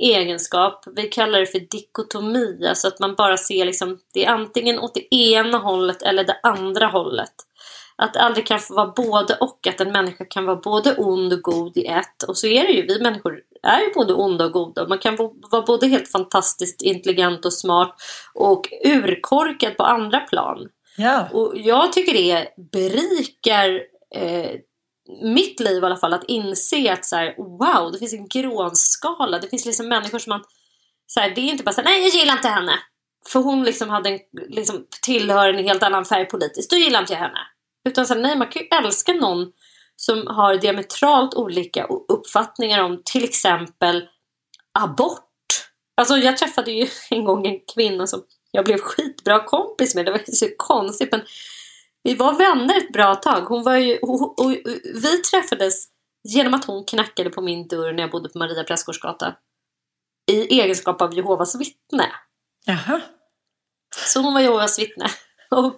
[0.00, 0.84] egenskap.
[0.96, 4.94] Vi kallar det för dikotomi, alltså att man bara ser liksom, det är antingen åt
[4.94, 7.32] det ena hållet eller det andra hållet.
[7.96, 11.32] Att det aldrig kan få vara både och, att en människa kan vara både ond
[11.32, 12.22] och god i ett.
[12.28, 14.88] Och så är det ju, vi människor är ju både onda och goda.
[14.88, 15.16] Man kan
[15.50, 17.94] vara både helt fantastiskt intelligent och smart
[18.34, 20.68] och urkorkad på andra plan.
[20.96, 21.28] Ja.
[21.32, 23.80] Och jag tycker det berikar
[24.14, 24.50] eh,
[25.22, 29.38] mitt liv i alla fall att inse att så här, wow, det finns en grånskala.
[29.38, 30.44] Det finns liksom människor som man...
[31.06, 32.78] Så här, det är inte bara så här, nej jag gillar inte henne.
[33.28, 36.70] För hon liksom hade en, liksom, tillhör en helt annan färg politiskt.
[36.70, 37.38] Då gillar inte jag henne.
[37.88, 39.52] Utan så här, nej man kan ju älska någon
[39.96, 44.08] som har diametralt olika uppfattningar om till exempel
[44.78, 45.20] abort.
[45.96, 50.04] Alltså jag träffade ju en gång en kvinna som jag blev skitbra kompis med.
[50.04, 51.22] Det var ju så konstigt men
[52.04, 53.40] vi var vänner ett bra tag.
[53.40, 54.50] Hon var ju, och, och, och,
[55.02, 55.86] vi träffades
[56.28, 59.34] genom att hon knackade på min dörr när jag bodde på Maria Prästgårdsgata.
[60.30, 62.12] I egenskap av Jehovas vittne.
[62.66, 63.00] Jaha.
[64.06, 65.06] Så hon var Jehovas vittne.
[65.50, 65.76] Och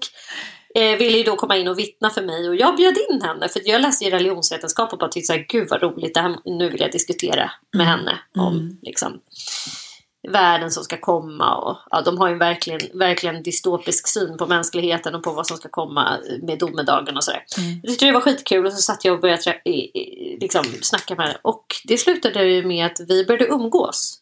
[0.75, 2.49] eh, ville ju då komma in och vittna för mig.
[2.49, 3.49] Och jag bjöd in henne.
[3.49, 6.69] För jag läste ju religionsvetenskap och bara tyckte såhär, gud vad roligt, det här, nu
[6.69, 7.99] vill jag diskutera med mm.
[7.99, 8.19] henne.
[8.39, 8.79] om mm.
[8.83, 9.21] liksom
[10.29, 11.57] världen som ska komma.
[11.57, 15.57] Och, ja, de har ju verkligen, verkligen dystopisk syn på mänskligheten och på vad som
[15.57, 17.45] ska komma med domedagen och sådär.
[17.59, 17.81] Mm.
[17.83, 19.61] Jag tyckte det var skitkul och så satt jag och började trä-
[20.41, 21.39] liksom, snacka med henne.
[21.43, 24.21] Och det slutade ju med att vi började umgås.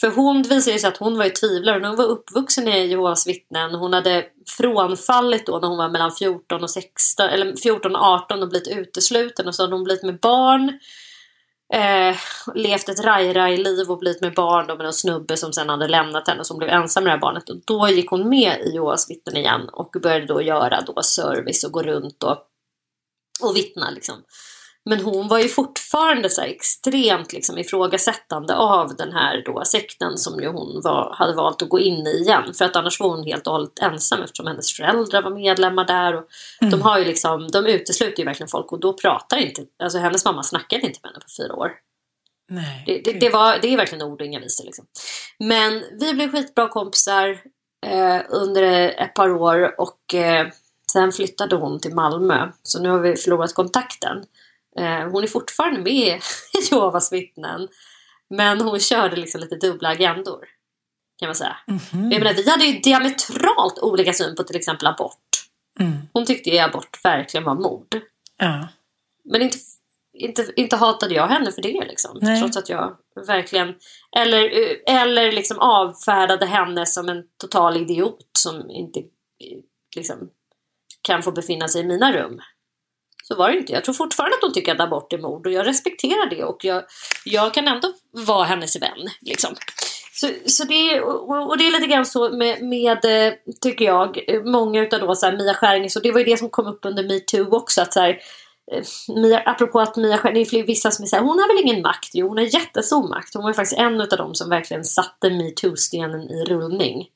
[0.00, 1.86] För hon visade sig att hon var ju tvivlare.
[1.86, 3.74] Hon var uppvuxen i Jehovas vittnen.
[3.74, 8.42] Hon hade frånfallit då när hon var mellan 14 och 16, eller 14 och 18
[8.42, 9.48] och blivit utesluten.
[9.48, 10.78] Och så hade hon blivit med barn.
[11.74, 12.16] Eh,
[12.54, 16.40] levt ett raj-raj-liv och blivit med barn med en snubbe som sen hade lämnat henne
[16.40, 17.50] och som blev ensam med det här barnet.
[17.50, 21.64] Och då gick hon med i Jehovas vittnen igen och började då göra då service
[21.64, 22.38] och gå runt och,
[23.42, 24.22] och vittna liksom.
[24.88, 30.40] Men hon var ju fortfarande så extremt liksom ifrågasättande av den här då sekten som
[30.40, 32.54] ju hon var, hade valt att gå in i igen.
[32.54, 36.14] För att annars var hon helt och hållet ensam eftersom hennes föräldrar var medlemmar där.
[36.16, 36.24] Och
[36.60, 36.70] mm.
[36.70, 40.24] De har ju liksom, de utesluter ju verkligen folk och då pratar inte, alltså hennes
[40.24, 41.72] mamma snackade inte med henne på fyra år.
[42.48, 44.86] Nej, det, det, det, var, det är verkligen ord och inga visor liksom.
[45.38, 47.28] Men vi blev skitbra kompisar
[47.86, 48.62] eh, under
[49.02, 50.46] ett par år och eh,
[50.92, 52.48] sen flyttade hon till Malmö.
[52.62, 54.24] Så nu har vi förlorat kontakten.
[54.78, 56.20] Eh, hon är fortfarande med i
[56.70, 57.68] Jehovas vittnen.
[58.30, 60.44] Men hon körde liksom lite dubbla agendor.
[61.18, 61.56] Kan man säga.
[61.66, 62.12] Mm -hmm.
[62.12, 65.18] Jag menar, vi hade ju diametralt olika syn på till exempel abort.
[65.80, 65.92] Mm.
[66.12, 68.00] Hon tyckte ju abort verkligen var mord.
[68.38, 68.68] Ja.
[69.24, 69.58] Men inte,
[70.14, 72.18] inte, inte hatade jag henne för det liksom.
[72.22, 72.40] Nej.
[72.40, 73.74] Trots att jag verkligen
[74.16, 74.50] eller,
[74.86, 79.02] eller liksom avfärdade henne som en total idiot som inte
[79.96, 80.30] liksom,
[81.02, 82.40] kan få befinna sig i mina rum.
[83.28, 83.72] Så var det inte.
[83.72, 86.64] Jag tror fortfarande att hon tycker att abort är mord och jag respekterar det och
[86.64, 86.84] jag,
[87.24, 89.08] jag kan ändå vara hennes vän.
[89.20, 89.54] Liksom.
[90.12, 94.18] Så, så det, och, och det är lite grann så med, med eh, tycker jag,
[94.44, 96.84] många utav då så här, Mia Skäringer, och det var ju det som kom upp
[96.84, 97.82] under metoo också.
[97.82, 98.18] Att så här,
[98.72, 98.82] eh,
[99.16, 102.10] Mia, apropå att Mia Skäringer, det är vissa som säger hon har väl ingen makt?
[102.12, 103.34] Jo, hon har jättestor makt.
[103.34, 107.06] Hon var faktiskt en av dem som verkligen satte metoo-stenen i rullning.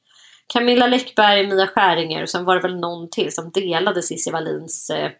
[0.53, 4.91] Camilla Läckberg, Mia Skäringer och sen var det väl någon till som delade Cissi Wallins
[4.91, 5.11] eh,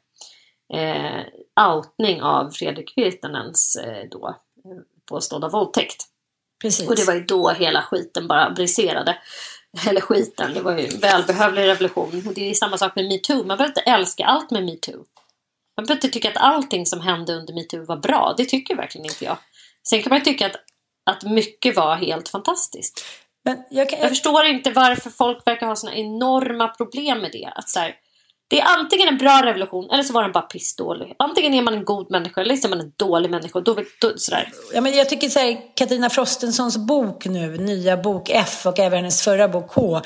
[0.73, 1.21] eh,
[1.69, 6.07] outning av Fredrik Virtanens eh, då eh, påstådda våldtäkt.
[6.63, 6.89] Precis.
[6.89, 9.19] Och det var ju då hela skiten bara briserade.
[9.89, 12.33] Eller skiten, det var ju en välbehövlig revolution.
[12.35, 13.37] Det är samma sak med metoo.
[13.37, 15.05] Man behöver inte älska allt med metoo.
[15.77, 18.35] Man behöver inte tycka att allting som hände under metoo var bra.
[18.37, 19.37] Det tycker verkligen inte jag.
[19.89, 20.57] Sen kan man ju tycka att,
[21.11, 23.05] att mycket var helt fantastiskt.
[23.45, 24.05] Men jag, kan, jag...
[24.05, 27.53] jag förstår inte varför folk verkar ha såna enorma problem med det.
[27.55, 27.97] Att så här,
[28.51, 31.15] det är antingen en bra revolution eller så var den bara pissdålig.
[31.19, 33.61] Antingen är man en god människa eller så är man en dålig människa.
[33.61, 34.53] Då, då, sådär.
[34.75, 38.99] Ja, men jag tycker så här, Katarina Frostensons bok nu, nya bok F och även
[38.99, 40.01] hennes förra bok H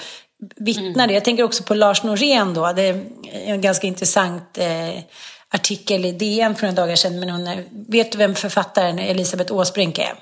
[0.57, 1.09] vittnar mm.
[1.09, 1.15] det.
[1.15, 2.73] Jag tänker också på Lars Norén då.
[2.73, 5.03] Det är en ganska intressant eh,
[5.49, 7.21] artikel i DN för några dagar sedan.
[7.21, 10.15] Men hon är, vet du vem författaren Elisabeth Åsbrink är?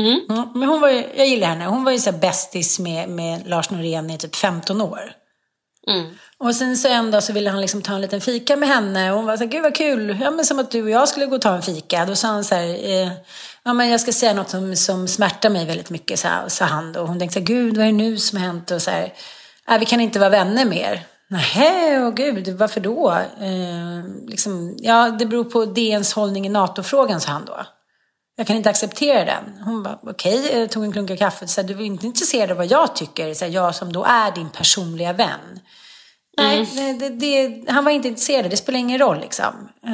[0.00, 0.20] Mm.
[0.30, 1.66] Mm, men hon var jag gillar henne.
[1.66, 5.12] Hon var ju så bästis med, med Lars Norén i typ 15 år.
[5.90, 6.06] Mm.
[6.38, 9.10] Och sen så en dag så ville han liksom ta en liten fika med henne.
[9.10, 10.18] Och hon var så här, gud vad kul.
[10.20, 12.06] Ja men som att du och jag skulle gå och ta en fika.
[12.06, 13.10] Då sa han så här, eh,
[13.62, 16.64] ja men jag ska säga något som, som smärtar mig väldigt mycket, så här, sa
[16.64, 16.96] han.
[16.96, 18.70] Och hon tänkte så här, gud vad är det nu som har hänt?
[18.70, 19.12] Och så här,
[19.68, 21.06] äh, vi kan inte vara vänner mer.
[21.28, 23.10] Nej, åh gud, varför då?
[23.40, 27.66] Eh, liksom, ja, det beror på DNs hållning i NATO-frågan, sa han då.
[28.36, 29.62] Jag kan inte acceptera den.
[29.64, 31.46] Hon bara, okej, okay, eh, tog en klunk kaffe.
[31.46, 34.30] Så du är inte intresserad av vad jag tycker, så här, jag som då är
[34.30, 35.60] din personliga vän.
[36.38, 36.98] Nej, mm.
[36.98, 38.50] det, det, han var inte intresserad.
[38.50, 39.68] Det spelar ingen roll liksom.
[39.86, 39.92] Uh,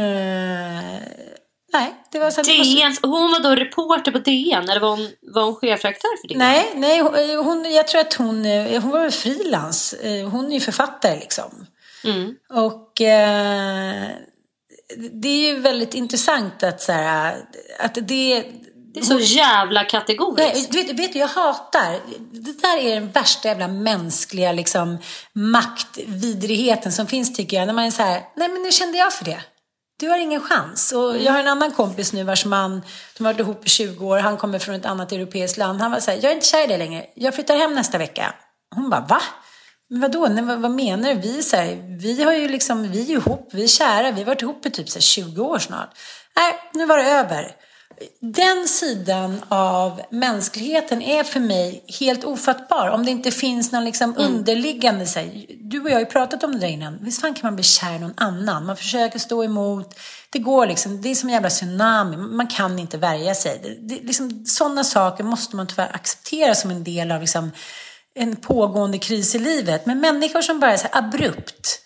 [1.73, 5.45] nej, det var så DN, hon var då reporter på DN eller var hon, var
[5.45, 6.39] hon chefredaktör för DN?
[6.39, 7.01] Nej, nej
[7.37, 8.45] hon, jag tror att hon,
[8.83, 9.95] hon var frilans.
[10.31, 11.67] Hon är ju författare liksom.
[12.05, 12.35] Mm.
[12.51, 14.09] Och uh,
[14.97, 17.37] det är ju väldigt intressant att så här,
[17.79, 18.45] att det
[18.95, 20.73] det är så jävla kategoriskt.
[20.73, 22.01] Nej, vet, vet du, jag hatar,
[22.33, 24.99] det där är den värsta jävla mänskliga liksom,
[25.33, 27.67] maktvidrigheten som finns tycker jag.
[27.67, 29.41] När man är så här, nej men nu kände jag för det.
[30.01, 30.93] Du har ingen chans.
[30.93, 32.83] Och jag har en annan kompis nu vars man,
[33.17, 35.81] de har varit ihop i 20 år, han kommer från ett annat europeiskt land.
[35.81, 37.99] Han var så här, jag är inte kär i dig längre, jag flyttar hem nästa
[37.99, 38.35] vecka.
[38.75, 39.23] Hon bara, va?
[39.93, 41.21] Men vadå, nej, vad, vad menar du?
[41.21, 44.27] Vi, så här, vi har ju liksom, vi är ihop, vi är kära, vi har
[44.27, 45.91] varit ihop i typ så här, 20 år snart.
[46.37, 47.57] Nej, nu var det över
[48.21, 52.89] den sidan av mänskligheten är för mig helt ofattbar.
[52.89, 54.25] Om det inte finns någon liksom mm.
[54.25, 56.99] underliggande, så här, du och jag har ju pratat om det där innan.
[57.01, 58.67] Visst fan kan man bli kär i någon annan?
[58.67, 59.99] Man försöker stå emot.
[60.31, 62.17] Det går liksom, det är som en jävla tsunami.
[62.17, 63.61] Man kan inte värja sig.
[63.63, 67.51] Det, det, liksom, sådana saker måste man tyvärr acceptera som en del av liksom,
[68.15, 69.87] en pågående kris i livet.
[69.87, 71.81] Men människor som bara är så här abrupt,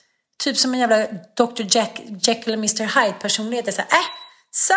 [0.45, 1.77] typ som en jävla Dr.
[1.77, 3.01] Jack, Jekyll och Mr.
[3.01, 4.07] Hyde personlighet, är så här, äh,
[4.51, 4.75] så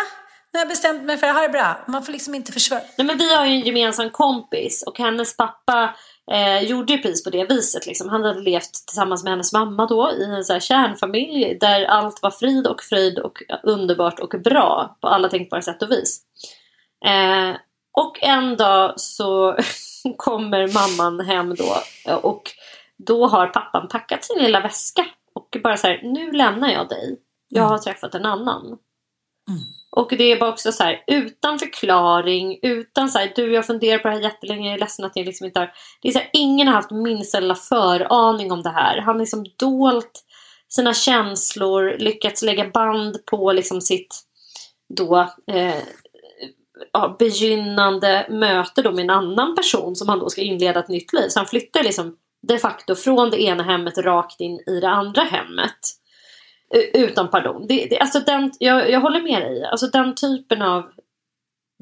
[0.53, 1.83] nu har jag bestämt mig för att ha det bra.
[1.87, 2.81] Man får liksom inte försvara.
[2.97, 5.95] Nej, men vi har ju en gemensam kompis och hennes pappa
[6.31, 7.85] eh, gjorde ju precis på det viset.
[7.85, 8.09] Liksom.
[8.09, 12.21] Han hade levt tillsammans med hennes mamma då i en så här kärnfamilj där allt
[12.21, 16.21] var frid och fröjd och underbart och bra på alla tänkbara sätt och vis.
[17.05, 17.55] Eh,
[17.91, 19.57] och en dag så
[20.17, 21.75] kommer mamman hem då
[22.21, 22.51] och
[22.97, 27.19] då har pappan packat sin lilla väska och bara så här, nu lämnar jag dig.
[27.47, 28.65] Jag har träffat en annan.
[29.49, 29.61] Mm.
[29.91, 33.99] Och det är bara också så här, utan förklaring, utan så här, du jag funderar
[33.99, 35.71] på det här jättelänge, jag är ledsen att jag liksom inte har...
[36.01, 38.97] Det är så här, ingen har haft minsta lilla föraning om det här.
[38.97, 40.25] Han har liksom dolt
[40.67, 44.23] sina känslor, lyckats lägga band på liksom sitt
[44.93, 45.83] då eh,
[46.93, 51.13] ja, begynnande möte då med en annan person som han då ska inleda ett nytt
[51.13, 51.27] liv.
[51.29, 52.15] Så han flyttar liksom
[52.47, 55.79] de facto från det ena hemmet rakt in i det andra hemmet.
[56.93, 57.67] Utan pardon.
[57.67, 59.65] Det, det, alltså den, jag, jag håller med dig.
[59.65, 60.85] Alltså den typen av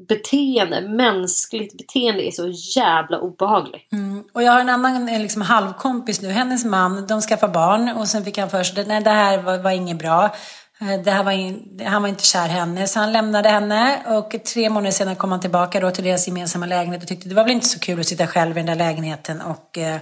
[0.08, 2.48] beteende, mänskligt beteende är så
[2.80, 3.92] jävla obehagligt.
[3.92, 4.24] Mm.
[4.32, 6.28] Och jag har en annan liksom, halvkompis nu.
[6.28, 9.58] Hennes man, de skaffar barn och sen fick han för sig nej det här var,
[9.58, 10.34] var inget bra.
[10.80, 14.02] Eh, det här var in, han var inte kär i henne så han lämnade henne
[14.06, 17.34] och tre månader senare kom han tillbaka då till deras gemensamma lägenhet och tyckte det
[17.34, 19.98] var väl inte så kul att sitta själv i den där lägenheten och eh,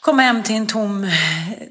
[0.00, 1.10] komma hem till en tom,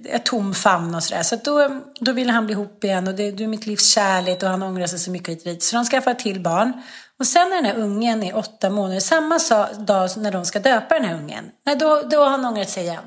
[0.06, 1.24] en tom famn och sådär.
[1.24, 3.94] Så att då, då ville han bli ihop igen och det, du är mitt livs
[3.94, 5.64] kärlek och han ångrar sig så mycket hit och dit.
[5.64, 6.74] Så de skaffar till barn.
[7.20, 9.40] Och sen när den här ungen är åtta månader, samma
[9.78, 12.84] dag när de ska döpa den här ungen, nej, då, då har han ångrat sig
[12.84, 13.04] igen.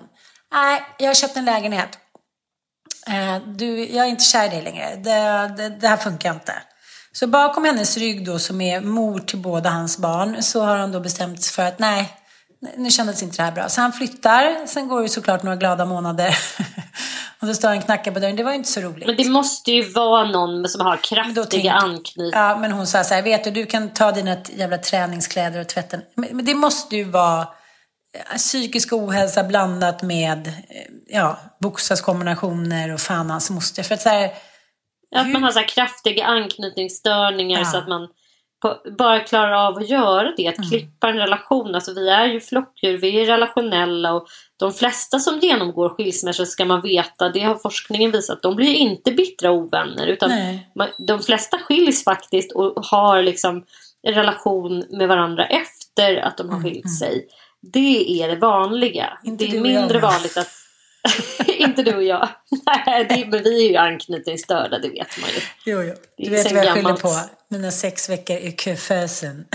[0.53, 1.99] Nej, jag har köpt en lägenhet.
[3.07, 4.97] Eh, du, jag är inte kär i dig längre.
[4.97, 6.53] Det, det, det här funkar inte.
[7.13, 10.93] Så bakom hennes rygg då, som är mor till båda hans barn, så har han
[10.93, 12.13] då bestämt sig för att nej,
[12.77, 13.69] nu kändes inte det här bra.
[13.69, 16.39] Så han flyttar, sen går det såklart några glada månader.
[17.41, 18.37] och då står han och knackar på dörren.
[18.37, 19.07] Det var ju inte så roligt.
[19.07, 22.49] Men det måste ju vara någon som har kraftiga anknytningar.
[22.49, 25.69] Ja, men hon sa så här, vet du, du kan ta dina jävla träningskläder och
[25.69, 25.97] tvätta.
[26.15, 27.49] Men, men det måste ju vara
[28.37, 30.55] psykisk ohälsa blandat med eh,
[31.07, 33.83] ja, bokstavskombinationer och fan hans moster.
[33.83, 34.31] För att så här,
[35.17, 37.65] Att man har så kraftiga anknytningsstörningar Ja.
[37.65, 38.09] så att man
[38.63, 40.49] på, bara klarar av att göra det.
[40.49, 40.71] Att Mm.
[40.71, 41.75] klippa en relation.
[41.75, 44.27] Alltså vi är ju flockdjur, vi är relationella och
[44.59, 49.13] de flesta som genomgår skilsmässor ska man veta, det har forskningen visat, de blir inte
[49.13, 50.31] bittra ovänner utan
[50.75, 53.65] man, de flesta skiljs faktiskt och har liksom
[54.03, 57.27] en relation med varandra efter att de har skilt sig.
[57.63, 59.19] Det är det vanliga.
[59.25, 60.49] Inte det är mindre vanligt att
[61.47, 62.29] inte du och jag.
[62.67, 65.41] Nej, det, men vi är ju anknytningsstörda, det vet man ju.
[65.67, 65.95] jo, jo.
[66.17, 67.15] Du vet vad jag skyller på.
[67.49, 69.45] Mina sex veckor i köfösen.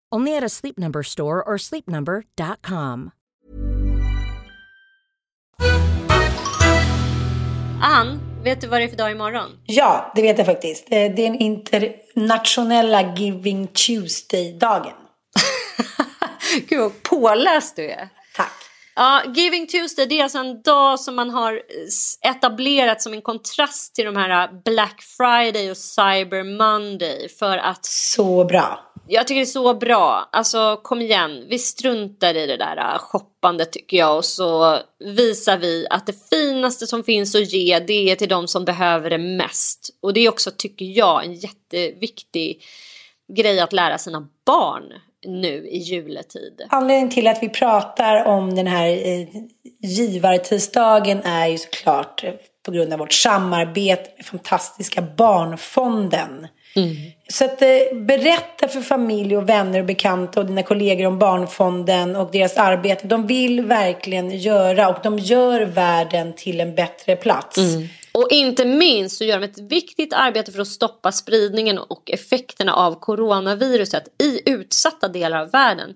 [0.15, 3.11] Only at a Sleep Number store or sleepnumber.com.
[7.83, 9.49] Ann, vet du vad det är för dag imorgon?
[9.65, 10.87] Ja, det vet jag faktiskt.
[10.89, 14.93] Det är den internationella Giving Tuesday-dagen.
[16.67, 18.09] Gud vad påläst du är.
[18.35, 18.51] Tack.
[18.95, 21.61] Ja, Giving Tuesday det är alltså en dag som man har
[22.21, 28.45] etablerat som en kontrast till de här Black Friday och Cyber Monday för att Så
[28.45, 30.29] bra jag tycker det är så bra.
[30.31, 35.57] Alltså kom igen, vi struntar i det där äh, shoppandet tycker jag och så visar
[35.57, 39.17] vi att det finaste som finns att ge det är till de som behöver det
[39.17, 39.89] mest.
[40.01, 42.63] Och det är också, tycker jag, en jätteviktig
[43.37, 44.83] grej att lära sina barn
[45.25, 46.61] nu i juletid.
[46.69, 49.27] Anledningen till att vi pratar om den här eh,
[49.81, 52.33] givartisdagen är ju såklart eh,
[52.65, 56.47] på grund av vårt samarbete med fantastiska Barnfonden.
[56.75, 56.95] Mm.
[57.27, 62.15] Så att, eh, berätta för familj och vänner och bekanta och dina kollegor om Barnfonden
[62.15, 63.07] och deras arbete.
[63.07, 67.57] De vill verkligen göra och de gör världen till en bättre plats.
[67.57, 67.87] Mm.
[68.11, 72.73] Och inte minst så gör de ett viktigt arbete för att stoppa spridningen och effekterna
[72.73, 75.93] av coronaviruset i utsatta delar av världen.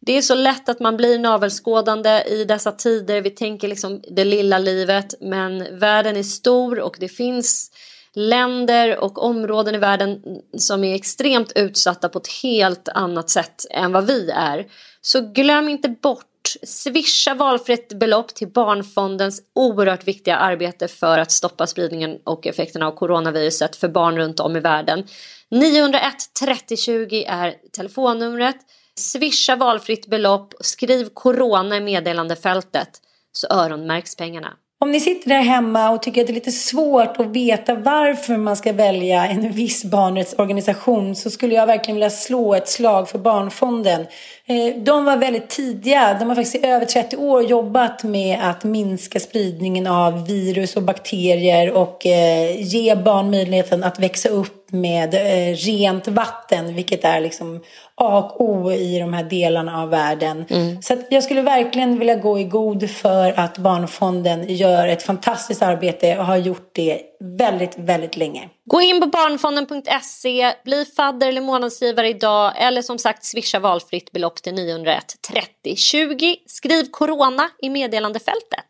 [0.00, 3.20] Det är så lätt att man blir navelskådande i dessa tider.
[3.20, 7.70] Vi tänker liksom det lilla livet men världen är stor och det finns
[8.16, 10.22] länder och områden i världen
[10.58, 14.66] som är extremt utsatta på ett helt annat sätt än vad vi är.
[15.00, 16.26] Så glöm inte bort
[16.62, 22.92] Swisha valfritt belopp till Barnfondens oerhört viktiga arbete för att stoppa spridningen och effekterna av
[22.92, 25.06] coronaviruset för barn runt om i världen.
[25.50, 28.56] 901 30 20 är telefonnumret.
[28.98, 33.00] Swisha valfritt belopp, skriv corona i meddelandefältet
[33.32, 34.56] så öronmärks pengarna.
[34.78, 38.36] Om ni sitter där hemma och tycker att det är lite svårt att veta varför
[38.36, 43.18] man ska välja en viss barnrättsorganisation så skulle jag verkligen vilja slå ett slag för
[43.18, 44.06] Barnfonden.
[44.48, 46.16] Eh, De var väldigt tidiga.
[46.18, 50.82] De har faktiskt i över 30 år jobbat med att minska spridningen av virus och
[50.82, 57.20] bakterier och eh, ge barn möjligheten att växa upp med eh, rent vatten, vilket är
[57.20, 57.60] liksom
[57.94, 60.44] A och O i de här delarna av världen.
[60.82, 65.62] Så att jag skulle verkligen vilja gå i god för att Barnfonden gör ett fantastiskt
[65.62, 68.48] arbete och har gjort det väldigt, väldigt länge.
[68.64, 74.35] Gå in på barnfonden.se, bli fadder eller månadsgivare idag eller som sagt swisha valfritt belopp
[74.42, 76.36] till 901 30 20.
[76.46, 78.66] Skriv corona i meddelandefältet.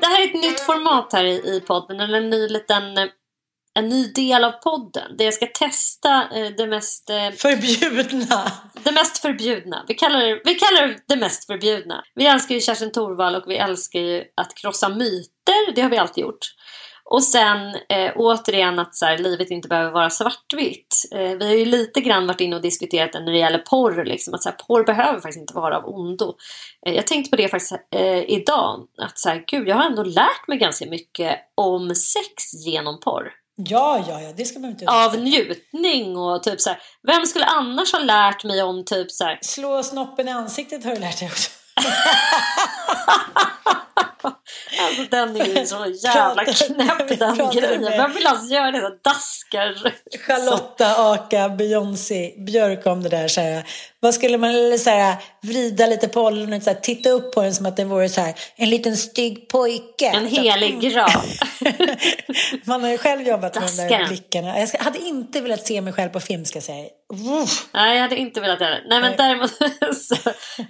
[0.00, 3.06] Det här är ett nytt format här i, podden, eller en ny liten eh,
[3.74, 8.52] en ny del av podden där jag ska testa eh, det mest eh, Förbjudna!
[8.82, 9.84] det mest förbjudna.
[9.88, 12.04] Vi kallar, det, vi kallar det det mest förbjudna.
[12.14, 15.74] Vi älskar ju Kerstin Thorvall och vi älskar ju att krossa myter.
[15.74, 16.46] Det har vi alltid gjort.
[17.04, 21.08] Och sen eh, återigen att så här, livet inte behöver vara svartvitt.
[21.12, 24.04] Eh, vi har ju lite grann varit inne och diskuterat det när det gäller porr.
[24.04, 26.36] Liksom, att så här, porr behöver faktiskt inte vara av ondo.
[26.86, 28.86] Eh, jag tänkte på det faktiskt eh, idag.
[28.98, 33.32] Att så här, gud, jag har ändå lärt mig ganska mycket om sex genom porr
[33.66, 37.44] Ja, ja, ja, det ska man inte av njutning och typ så här, vem skulle
[37.44, 41.18] annars ha lärt mig om typ så här, Slå snoppen i ansiktet har du lärt
[41.18, 41.50] dig också.
[44.80, 47.84] alltså den är ju så jävla knäpp den grejen.
[47.84, 48.98] Vem vill alltså göra det?
[49.04, 49.94] Daskar.
[50.26, 53.28] Charlotta, Aka, Beyoncé, Björk om det där.
[53.28, 53.64] Så här,
[54.00, 57.42] vad skulle man så här, vrida lite på ollonet och så här, titta upp på
[57.42, 60.06] den som att det vore så här, en liten stygg pojke.
[60.06, 61.10] En Så- helig grav.
[62.64, 64.58] Man har ju själv jobbat med de där blickarna.
[64.58, 66.84] Jag hade inte velat se mig själv på film ska jag säga.
[67.42, 67.68] Uff.
[67.74, 68.82] Nej, jag hade inte velat göra det.
[68.88, 69.50] Nej, men däremot
[69.96, 70.16] så,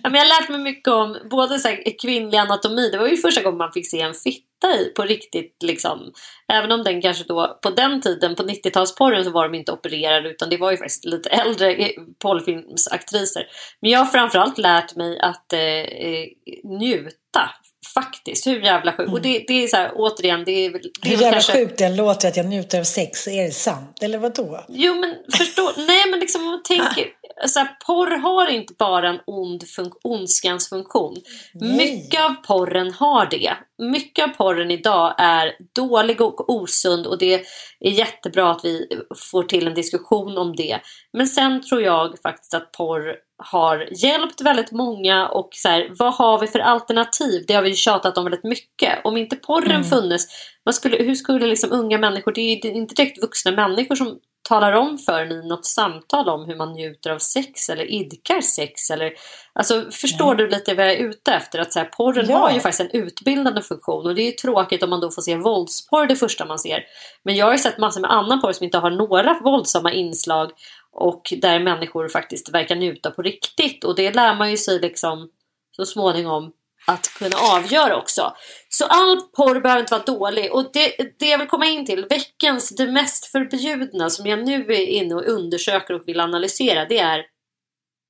[0.03, 2.91] jag har lärt mig mycket om både så här, kvinnlig anatomi.
[2.91, 5.57] Det var ju första gången man fick se en fitta i på riktigt.
[5.63, 6.13] Liksom.
[6.53, 10.29] Även om den kanske då på den tiden, på 90-talsporren så var de inte opererade
[10.31, 11.91] utan det var ju faktiskt lite äldre eh,
[12.23, 13.47] porrfilmsaktriser.
[13.81, 16.27] Men jag har framförallt lärt mig att eh, eh,
[16.65, 17.51] njuta.
[17.95, 19.13] Faktiskt, hur jävla sjukt.
[19.13, 20.81] Och det, det är så här, återigen, det är väl...
[21.03, 23.29] Hur jävla kanske- sjukt det låter att jag njuter av sex.
[23.29, 23.99] Är det sant?
[24.03, 24.65] Eller vad då?
[24.69, 27.07] Jo men förstå, nej men liksom om man tänker,
[27.47, 31.17] så här, porr har inte bara en ond fun- ondskans funktion.
[31.55, 31.77] Nej.
[31.77, 33.53] Mycket av porren har det.
[33.79, 37.35] Mycket av porren idag är dålig och osund och det
[37.81, 38.87] är jättebra att vi
[39.33, 40.81] får till en diskussion om det.
[41.13, 46.15] Men sen tror jag faktiskt att porr har hjälpt väldigt många och så här, vad
[46.15, 47.45] har vi för alternativ?
[47.47, 49.05] Det har vi ju tjatat om väldigt mycket.
[49.05, 50.27] Om inte porren funnits,
[50.65, 54.19] vad skulle, hur skulle liksom unga människor, det är inte direkt vuxna människor som
[54.51, 58.41] talar om för en i något samtal om hur man njuter av sex eller idkar
[58.41, 58.91] sex.
[58.91, 59.13] Eller,
[59.53, 61.59] alltså, förstår du lite vad jag är ute efter?
[61.59, 62.39] Att så här, porren Ja.
[62.39, 65.23] har ju faktiskt en utbildande funktion och det är ju tråkigt om man då får
[65.23, 66.85] se våldsporr det första man ser.
[67.23, 70.51] Men jag har ju sett massor med annan porr som inte har några våldsamma inslag
[70.93, 75.29] och där människor faktiskt verkar njuta på riktigt och det lär man ju sig liksom
[75.77, 76.53] så småningom
[76.87, 78.35] att kunna avgöra också.
[78.69, 80.53] Så all porr behöver inte vara dålig.
[80.53, 84.67] Och det, det jag vill komma in till, veckans det mest förbjudna som jag nu
[84.67, 87.25] är inne och undersöker och vill analysera, det är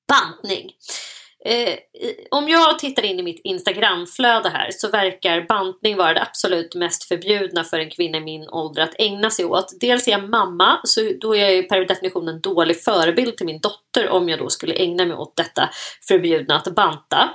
[0.09, 0.71] bantning.
[1.45, 1.75] Eh,
[2.31, 7.05] om jag tittar in i mitt Instagramflöde här så verkar bantning vara det absolut mest
[7.05, 9.81] förbjudna för en kvinna i min ålder att ägna sig åt.
[9.81, 13.47] Dels är jag mamma, så då är jag ju per definition en dålig förebild till
[13.47, 15.71] min dotter om jag då skulle ägna mig åt detta
[16.09, 17.31] förbjudna att banta.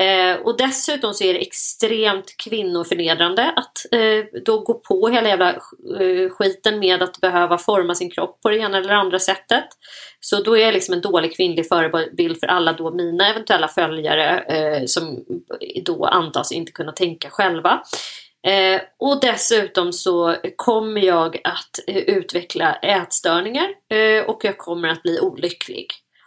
[0.00, 5.50] Eh, och dessutom så är det extremt kvinnoförnedrande att eh, då gå på hela jävla
[5.50, 9.64] eh, skiten med att behöva forma sin kropp på det ena eller andra sättet.
[10.20, 14.38] Så då är jag liksom en dålig kvinnlig förebild för alla då mina eventuella följare
[14.38, 15.24] eh, som
[15.84, 17.82] då antas inte kunna tänka själva.
[18.46, 25.02] Eh, och dessutom så kommer jag att eh, utveckla ätstörningar eh, och jag kommer att
[25.02, 25.86] bli olycklig.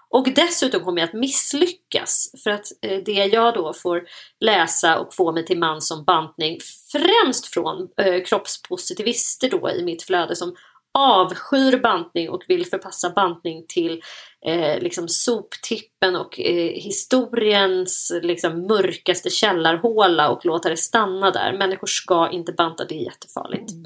[0.09, 4.03] Och dessutom kommer jag att misslyckas för att eh, det jag då får
[4.39, 6.59] läsa och få mig till man som bantning
[6.91, 10.55] främst från eh, kroppspositivister då i mitt flöde som
[10.97, 14.01] avskyr bantning och vill förpassa bantning till
[14.45, 21.57] eh, liksom soptippen och eh, historiens liksom, mörkaste källarhåla och låta det stanna där.
[21.57, 23.71] Människor ska inte banta, det är jättefarligt.
[23.71, 23.85] Mm.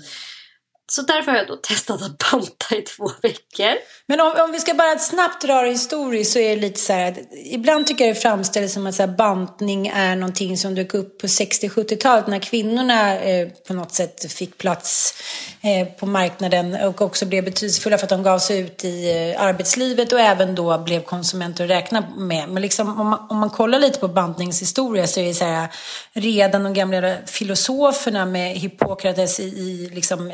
[0.96, 3.74] Så därför har jag då testat att banta i två veckor.
[4.06, 6.94] Men om, om vi ska bara snabbt dra det historiskt så är det lite så
[6.94, 10.76] här att ibland tycker jag det framställs som att så här, bantning är någonting som
[10.76, 15.14] dök upp på 60-70-talet när kvinnorna eh, på något sätt fick plats
[15.62, 19.44] eh, på marknaden och också blev betydelsefulla för att de gav sig ut i eh,
[19.44, 22.50] arbetslivet och även då blev konsumenter att räkna med.
[22.50, 25.68] Men liksom, om, man, om man kollar lite på bantningshistoria så är det så här
[26.14, 30.32] redan de gamla filosoferna med Hippokrates i, i liksom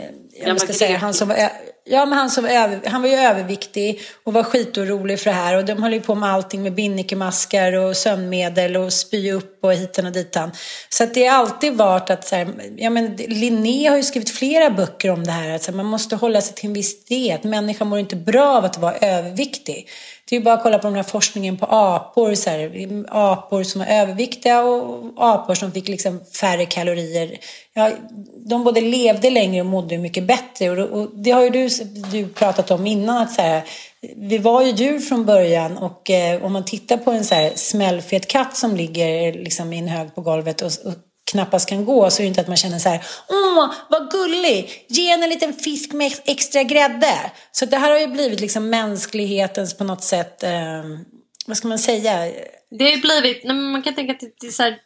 [0.48, 1.38] jag ska säga, han som var,
[1.86, 5.36] ja, men han, som var över, han var ju överviktig och var skitorolig för det
[5.36, 5.58] här.
[5.58, 9.74] Och de höll ju på med allting med binnikemaskar och sömnmedel och spy upp och
[9.74, 10.52] hitan och ditan.
[10.90, 14.30] Så att det har alltid varit att, så här, ja men Linné har ju skrivit
[14.30, 15.50] flera böcker om det här.
[15.50, 17.44] Att så här, man måste hålla sig till en viss diet.
[17.44, 19.88] Människan mår inte bra av att vara överviktig.
[20.30, 22.36] Det är ju bara att kolla på den här forskningen på apor.
[22.36, 27.38] Så här, apor som var överviktiga och apor som fick liksom färre kalorier.
[27.74, 27.92] Ja,
[28.36, 30.70] de både levde längre och mådde mycket bättre.
[30.70, 31.70] Och, och det har ju du,
[32.12, 33.18] du pratat om innan.
[33.18, 33.64] att så här,
[34.16, 37.52] Vi var ju djur från början och eh, om man tittar på en så här
[37.56, 40.94] smällfet katt som ligger liksom i en hög på golvet och, och
[41.32, 44.86] knappast kan gå så är det inte att man känner så här Åh, vad gullig!
[44.90, 47.32] Ge henne en liten fisk med extra grädde.
[47.52, 50.84] Så det här har ju blivit liksom mänsklighetens på något sätt, eh,
[51.48, 52.32] vad ska man säga?
[52.70, 54.80] Det har ju blivit, man kan tänka att det är så här,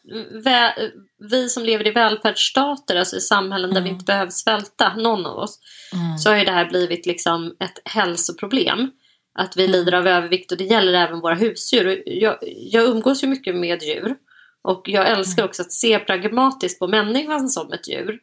[1.30, 3.74] vi som lever i välfärdsstater, alltså i samhällen mm.
[3.74, 3.96] där vi mm.
[3.96, 5.60] inte behöver svälta, någon av oss,
[5.94, 6.18] mm.
[6.18, 8.92] så har ju det här blivit liksom ett hälsoproblem.
[9.40, 9.72] Att vi mm.
[9.72, 12.04] lider av övervikt och det gäller även våra husdjur.
[12.06, 14.16] Jag, jag umgås ju mycket med djur.
[14.64, 15.50] Och jag älskar mm.
[15.50, 18.20] också att se pragmatiskt på människan som ett djur.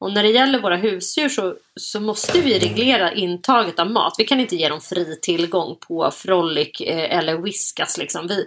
[0.00, 4.14] Och när det gäller våra husdjur så, så måste vi reglera intaget av mat.
[4.18, 7.98] Vi kan inte ge dem fri tillgång på Frolic eh, eller Whiskas.
[7.98, 8.26] Liksom.
[8.26, 8.46] Vi,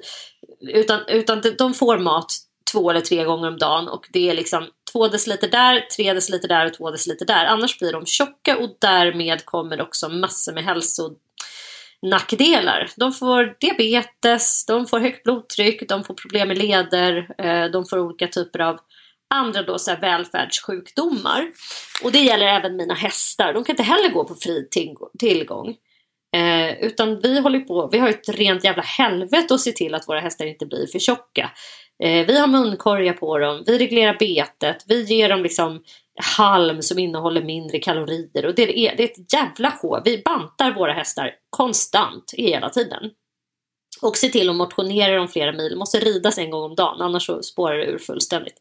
[0.73, 2.33] utan, utan de får mat
[2.71, 6.47] två eller tre gånger om dagen och det är liksom två deciliter där, tre deciliter
[6.47, 7.45] där och två deciliter där.
[7.45, 11.15] Annars blir de tjocka och därmed kommer också massor med hälso
[12.03, 12.89] nackdelar.
[12.95, 17.99] De får diabetes, de får högt blodtryck, de får problem med leder, eh, de får
[17.99, 18.79] olika typer av
[19.33, 21.47] andra då så här välfärdssjukdomar.
[22.03, 23.53] Och det gäller även mina hästar.
[23.53, 24.67] De kan inte heller gå på fri
[25.19, 25.75] tillgång.
[26.35, 30.07] Eh, utan vi håller på, vi har ett rent jävla helvete att se till att
[30.07, 31.51] våra hästar inte blir för tjocka.
[32.03, 35.83] Eh, vi har munkorgar på dem, vi reglerar betet, vi ger dem liksom
[36.37, 40.01] halm som innehåller mindre kalorier och det är, det är ett jävla sjå.
[40.05, 43.11] Vi bantar våra hästar konstant hela tiden.
[44.01, 47.25] Och se till att motionera dem flera mil, måste ridas en gång om dagen annars
[47.25, 48.55] så spårar det ur fullständigt.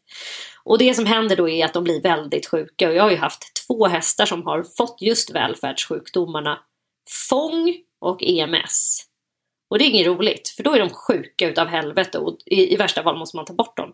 [0.63, 3.17] Och det som händer då är att de blir väldigt sjuka och jag har ju
[3.17, 6.59] haft två hästar som har fått just välfärdssjukdomarna
[7.29, 9.05] FÅNG och EMS.
[9.69, 12.75] Och det är inget roligt för då är de sjuka utav helvete och i, i
[12.75, 13.93] värsta fall måste man ta bort dem.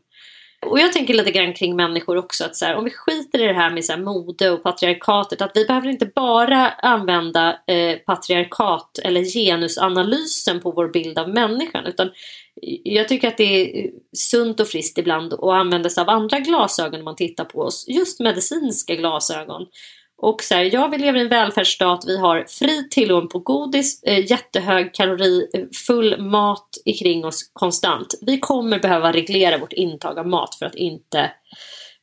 [0.66, 3.47] Och jag tänker lite grann kring människor också att så här, om vi skiter i
[3.47, 7.97] det här med så här, mode och patriarkatet att vi behöver inte bara använda eh,
[7.97, 12.10] patriarkat eller genusanalysen på vår bild av människan utan
[12.84, 16.99] jag tycker att det är sunt och friskt ibland att använda sig av andra glasögon
[16.99, 19.66] när man tittar på oss, just medicinska glasögon.
[20.22, 24.04] Och så här, ja, vi lever i en välfärdsstat, vi har fri tillgång på godis,
[24.04, 28.14] eh, jättehög kalori, eh, full mat kring oss konstant.
[28.22, 31.32] Vi kommer behöva reglera vårt intag av mat för att inte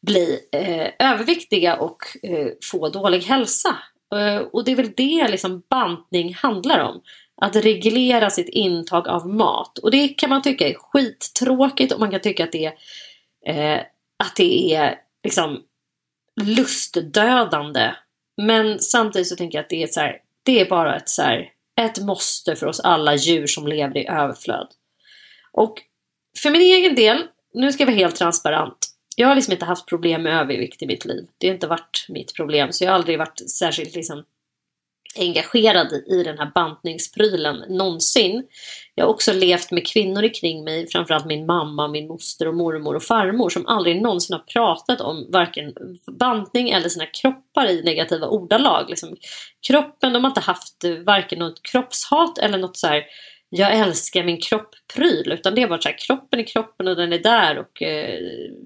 [0.06, 3.76] bli eh, överviktiga och eh, få dålig hälsa.
[4.14, 7.00] Eh, och det är väl det liksom bantning handlar om.
[7.40, 9.78] Att reglera sitt intag av mat.
[9.78, 12.72] Och det kan man tycka är skittråkigt och man kan tycka att det
[13.44, 13.80] är eh,
[14.24, 14.94] att det är
[15.24, 15.62] liksom
[16.42, 17.92] lustdödande.
[18.36, 21.22] Men samtidigt så tänker jag att det är, så här, det är bara ett, så
[21.22, 24.68] här, ett måste för oss alla djur som lever i överflöd.
[25.52, 25.82] Och
[26.38, 28.86] för min egen del, nu ska jag vara helt transparent.
[29.16, 31.26] Jag har liksom inte haft problem med övervikt i mitt liv.
[31.38, 32.72] Det har inte varit mitt problem.
[32.72, 34.24] Så jag har aldrig varit särskilt liksom
[35.18, 38.46] engagerad i den här bantningsprylen någonsin.
[38.94, 42.96] Jag har också levt med kvinnor kring mig, framförallt min mamma, min moster och mormor
[42.96, 45.74] och farmor som aldrig någonsin har pratat om varken
[46.18, 48.90] bantning eller sina kroppar i negativa ordalag.
[48.90, 49.16] Liksom,
[49.66, 53.04] kroppen, de har inte haft varken något kroppshat eller något så här
[53.48, 57.12] jag älskar min kropp-pryl utan det är bara så här, kroppen är kroppen och den
[57.12, 58.20] är där och eh,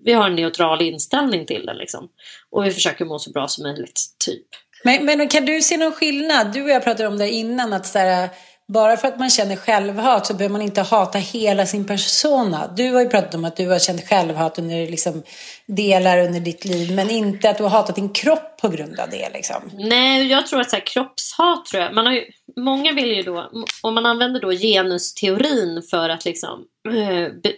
[0.04, 2.08] vi har en neutral inställning till den liksom.
[2.50, 4.46] Och vi försöker må så bra som möjligt, typ.
[4.82, 6.52] Men, men kan du se någon skillnad?
[6.52, 8.28] Du och jag pratade om det innan, att så här,
[8.72, 12.70] bara för att man känner självhat så behöver man inte hata hela sin persona.
[12.76, 15.22] Du har ju pratat om att du har känt självhat under liksom,
[15.66, 19.10] delar under ditt liv, men inte att du har hatat din kropp på grund av
[19.10, 19.30] det.
[19.32, 19.70] Liksom.
[19.72, 22.24] Nej, jag tror att så här, kroppshat, tror jag, man har ju,
[22.56, 23.50] många vill ju då,
[23.82, 27.52] om man använder då genusteorin för att liksom, eh, be,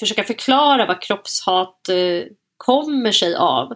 [0.00, 3.72] försöka förklara vad kroppshat eh, kommer sig av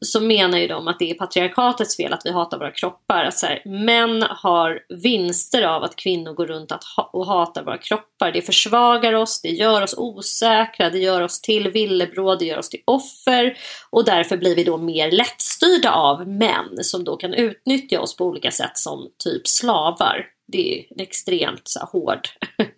[0.00, 3.24] så menar ju de att det är patriarkatets fel att vi hatar våra kroppar.
[3.24, 7.64] Att så här, män har vinster av att kvinnor går runt att ha och hatar
[7.64, 8.32] våra kroppar.
[8.32, 12.68] Det försvagar oss, det gör oss osäkra, det gör oss till villebråd, det gör oss
[12.68, 13.56] till offer.
[13.90, 18.24] Och därför blir vi då mer lättstyrda av män som då kan utnyttja oss på
[18.24, 20.26] olika sätt som typ slavar.
[20.52, 22.28] Det är en extremt så här, hård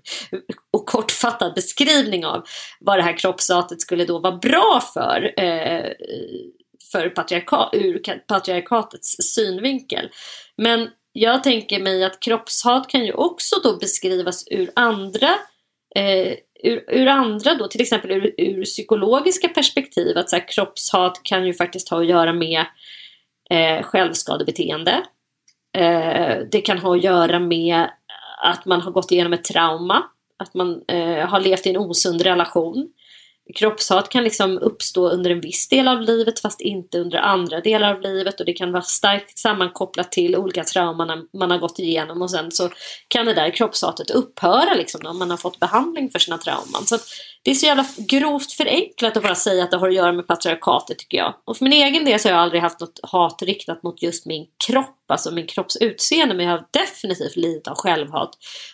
[0.70, 2.44] och kortfattad beskrivning av
[2.80, 5.40] vad det här kroppshatet skulle då vara bra för.
[5.40, 5.92] Eh,
[6.92, 10.10] för patriarka ur patriarkatets synvinkel.
[10.56, 15.28] Men jag tänker mig att kroppshat kan ju också då beskrivas ur andra
[15.94, 16.34] eh,
[16.64, 20.18] ur, ur, andra då, till exempel ur, ur psykologiska perspektiv.
[20.18, 22.64] Att så här, kroppshat kan ju faktiskt ha att göra med
[23.50, 25.02] eh, självskadebeteende.
[25.78, 27.86] Eh, det kan ha att göra med
[28.42, 30.02] att man har gått igenom ett trauma.
[30.36, 32.92] Att man eh, har levt i en osund relation
[33.54, 37.94] kroppshat kan liksom uppstå under en viss del av livet fast inte under andra delar
[37.94, 42.22] av livet och det kan vara starkt sammankopplat till olika trauman man har gått igenom
[42.22, 42.70] och sen så
[43.08, 46.86] kan det där kroppshatet upphöra liksom om man har fått behandling för sina trauman.
[46.86, 46.98] Så
[47.42, 50.26] det är så jävla grovt förenklat att bara säga att det har att göra med
[50.26, 51.34] patriarkatet tycker jag.
[51.44, 54.26] Och för min egen del så har jag aldrig haft något hat riktat mot just
[54.26, 58.30] min kropp, alltså min kroppsutseende men jag har definitivt lidit av självhat.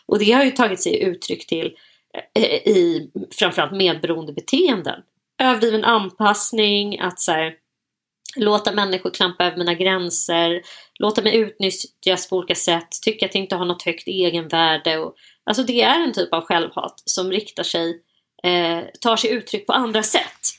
[0.06, 1.72] Och det har ju tagit sig uttryck till
[2.66, 5.00] i framförallt medberoende beteenden.
[5.42, 7.54] Överdriven anpassning, att så här,
[8.36, 10.62] låta människor klampa över mina gränser,
[10.98, 14.98] låta mig utnyttjas på olika sätt, tycka att jag inte har något högt egenvärde.
[14.98, 15.14] Och,
[15.44, 18.02] alltså det är en typ av självhat som riktar sig,
[18.42, 20.58] eh, tar sig uttryck på andra sätt.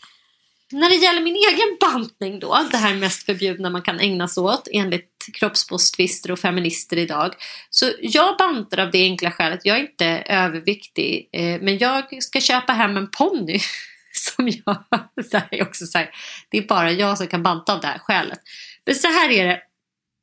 [0.72, 4.44] När det gäller min egen bantning då, det här mest förbjudna man kan ägna sig
[4.44, 7.36] åt enligt kroppsposttvister och feminister idag.
[7.70, 12.42] Så jag bantar av det enkla skälet, jag är inte överviktig, eh, men jag ska
[12.42, 13.60] köpa hem en ponny.
[14.12, 14.84] Som jag,
[15.32, 16.10] det är också så här,
[16.50, 18.40] det är bara jag som kan banta av det här skälet.
[18.86, 19.62] Men så här är det,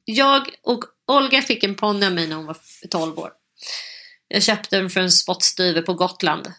[0.05, 2.57] jag och Olga fick en ponny av mig när hon var
[2.91, 3.31] 12 år.
[4.29, 6.53] Jag köpte den för en spottstyver på Gotland.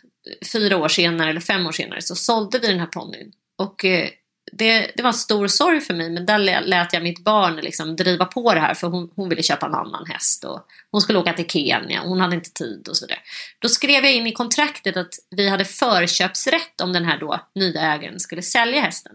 [0.51, 3.31] Fyra år senare, eller fem år senare, så sålde vi den här ponnyn.
[3.57, 4.09] Och eh,
[4.51, 7.95] det, det var en stor sorg för mig men där lät jag mitt barn liksom
[7.95, 11.19] driva på det här för hon, hon ville köpa en annan häst och hon skulle
[11.19, 13.19] åka till Kenya hon hade inte tid och sådär.
[13.59, 17.81] Då skrev jag in i kontraktet att vi hade förköpsrätt om den här då nya
[17.81, 19.13] ägaren skulle sälja hästen.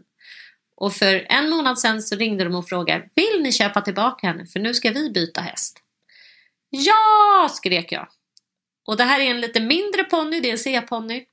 [0.76, 4.46] Och för en månad sedan så ringde de och frågade Vill ni köpa tillbaka henne
[4.46, 5.78] för nu ska vi byta häst?
[6.70, 8.08] Ja, skrek jag.
[8.86, 11.24] Och det här är en lite mindre ponny, det är en C-ponny.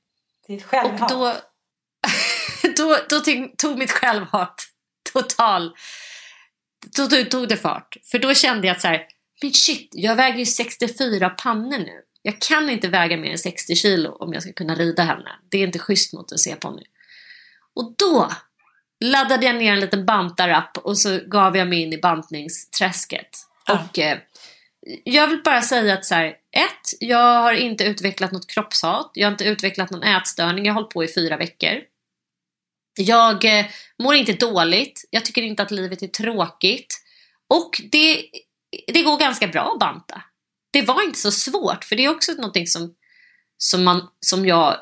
[0.46, 1.12] Det är ett självhat.
[1.12, 1.24] Och då,
[2.82, 3.20] då, då
[3.58, 4.66] tog mitt självhat
[5.12, 5.76] total...
[6.96, 7.96] Då, då tog det fart.
[8.04, 9.06] För då kände jag att så här,
[9.42, 12.02] men shit, jag väger ju 64 pannor nu.
[12.22, 15.30] Jag kan inte väga mer än 60 kilo om jag ska kunna rida henne.
[15.48, 16.82] Det är inte schysst mot en C-ponny.
[17.74, 18.30] Och då
[19.00, 23.28] laddade jag ner en liten bantarapp och så gav jag mig in i bantningsträsket.
[23.66, 23.74] Ah.
[23.74, 24.18] Och eh,
[25.04, 29.10] jag vill bara säga att så här, ett, jag har inte utvecklat något kroppshat.
[29.14, 30.64] Jag har inte utvecklat någon ätstörning.
[30.64, 31.80] Jag har hållit på i fyra veckor.
[32.98, 33.66] Jag eh,
[34.02, 35.04] mår inte dåligt.
[35.10, 37.00] Jag tycker inte att livet är tråkigt.
[37.48, 38.24] Och det,
[38.86, 40.22] det går ganska bra att banta.
[40.72, 42.94] Det var inte så svårt, för det är också någonting som,
[43.58, 44.76] som, man, som jag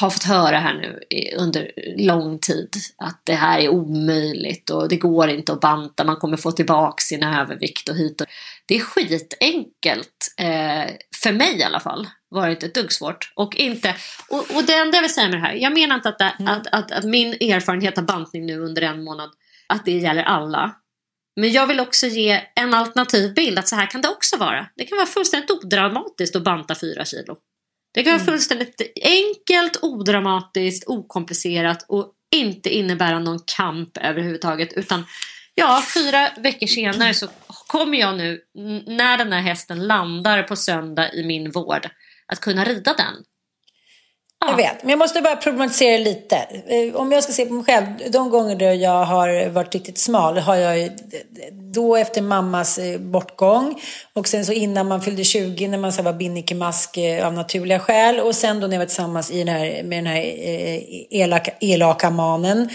[0.00, 1.00] har fått höra här nu
[1.36, 6.16] under lång tid att det här är omöjligt och det går inte att banta, man
[6.16, 8.26] kommer få tillbaka sin övervikt och hit och
[8.66, 13.32] Det är skitenkelt, eh, för mig i alla fall, var det inte ett dugg svårt.
[13.36, 13.94] Och, inte,
[14.28, 16.34] och, och det enda jag vill säga med det här, jag menar inte att, det,
[16.38, 16.52] mm.
[16.52, 19.30] att, att, att min erfarenhet av bantning nu under en månad,
[19.66, 20.74] att det gäller alla.
[21.36, 24.66] Men jag vill också ge en alternativ bild att så här kan det också vara.
[24.76, 27.36] Det kan vara fullständigt odramatiskt att banta fyra kilo.
[27.94, 28.26] Det kan vara mm.
[28.26, 34.72] fullständigt enkelt, odramatiskt, okomplicerat och inte innebära någon kamp överhuvudtaget.
[34.72, 35.04] Utan
[35.54, 37.28] ja, fyra veckor senare så
[37.66, 38.40] kommer jag nu,
[38.86, 41.88] när den här hästen landar på söndag i min vård,
[42.26, 43.24] att kunna rida den.
[44.46, 46.36] Jag vet, men jag måste bara problematisera lite.
[46.66, 49.98] Eh, om jag ska se på mig själv, de gånger då jag har varit riktigt
[49.98, 50.90] smal har jag
[51.52, 53.80] då efter mammas eh, bortgång
[54.12, 57.78] och sen så innan man fyllde 20 när man så var binnikemask eh, av naturliga
[57.78, 60.22] skäl och sen då när jag var tillsammans i den här, med den här
[61.10, 62.68] elaka, elaka manen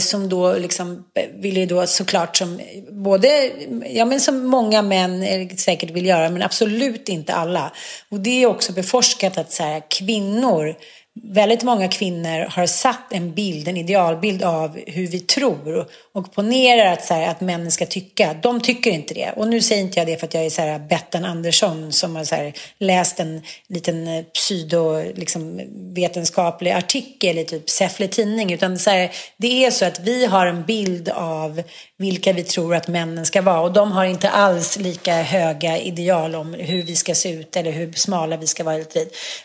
[0.00, 3.50] som då liksom ville då såklart som både,
[3.86, 5.24] ja men som många män
[5.58, 7.72] säkert vill göra men absolut inte alla.
[8.08, 10.74] Och det är också beforskat att så här, kvinnor
[11.14, 16.92] väldigt många kvinnor har satt en bild, en idealbild av hur vi tror och ponerar
[16.92, 18.36] att, så här, att männen ska tycka.
[18.42, 19.32] De tycker inte det.
[19.36, 22.16] Och nu säger inte jag det för att jag är så här, Bettan Andersson som
[22.16, 25.60] har så här, läst en liten eh, pseudo liksom,
[25.94, 28.52] vetenskaplig artikel i typ Säffle tidning.
[28.52, 31.62] Utan så här, det är så att vi har en bild av
[32.02, 33.60] vilka vi tror att männen ska vara.
[33.60, 37.70] Och de har inte alls lika höga ideal om hur vi ska se ut eller
[37.70, 38.78] hur smala vi ska vara.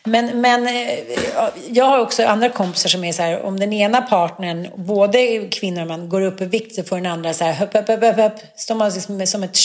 [0.03, 0.99] Men, men eh,
[1.70, 5.82] jag har också andra kompisar som är så här, om den ena partnern, både kvinnor
[5.82, 8.16] och män, går upp i vikt så får den andra så här, höpp, höpp, höpp,
[8.16, 9.55] höpp, står man liksom som ett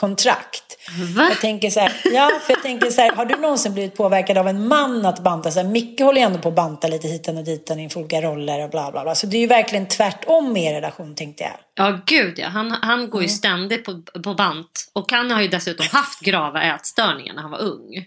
[0.00, 0.76] tjockhetskontrakt.
[1.16, 1.28] Va?
[1.28, 4.38] Jag tänker så här, ja, för jag tänker så här, har du någonsin blivit påverkad
[4.38, 5.50] av en man att banta?
[5.50, 8.22] Så här, Micke håller ju ändå på att banta lite hitan och ditan inför olika
[8.22, 9.14] roller och bla bla bla.
[9.14, 11.52] Så det är ju verkligen tvärtom i er relation tänkte jag.
[11.74, 12.48] Ja, gud ja.
[12.48, 13.36] Han, han går ju mm.
[13.36, 14.90] ständigt på, på bant.
[14.92, 18.06] Och han har ju dessutom haft grava ätstörningar när han var ung.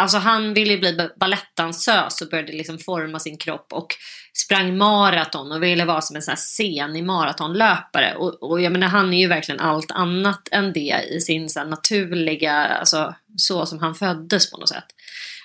[0.00, 3.94] Alltså han ville bli balettdansös och började liksom forma sin kropp och
[4.32, 8.14] sprang maraton och ville vara som en sån här senig maratonlöpare.
[8.14, 11.64] Och, och jag menar han är ju verkligen allt annat än det i sin så
[11.64, 14.86] naturliga, alltså så som han föddes på något sätt.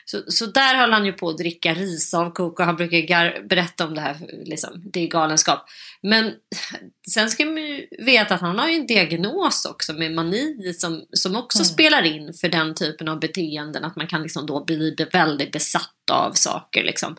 [0.07, 3.95] Så, så där höll han ju på att dricka risavkok och han brukar berätta om
[3.95, 5.65] det här, liksom, det är galenskap.
[6.01, 6.33] Men
[7.13, 11.05] sen ska man ju veta att han har ju en diagnos också med mani som,
[11.11, 11.65] som också mm.
[11.65, 13.85] spelar in för den typen av beteenden.
[13.85, 16.83] Att man kan liksom då bli väldigt besatt av saker.
[16.83, 17.15] Liksom.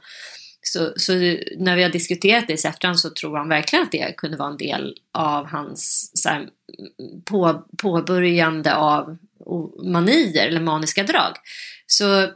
[0.63, 1.13] Så, så
[1.59, 4.51] när vi har diskuterat det i efterhand så tror han verkligen att det kunde vara
[4.51, 6.49] en del av hans så här,
[7.25, 9.17] på, påbörjande av
[9.85, 11.37] manier eller maniska drag.
[11.87, 12.29] Så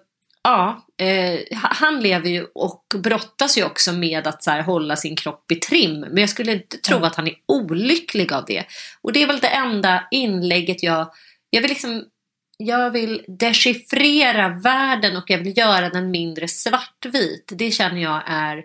[0.42, 5.16] Ja, eh, han lever ju och brottas ju också med att så här, hålla sin
[5.16, 6.00] kropp i trim.
[6.00, 7.06] Men jag skulle inte tro mm.
[7.06, 8.64] att han är olycklig av det.
[9.00, 11.12] Och det är väl det enda inlägget jag...
[11.50, 12.04] Jag vill liksom...
[12.62, 17.52] Jag vill dechiffrera världen och jag vill göra den mindre svartvit.
[17.52, 18.64] Det känner jag är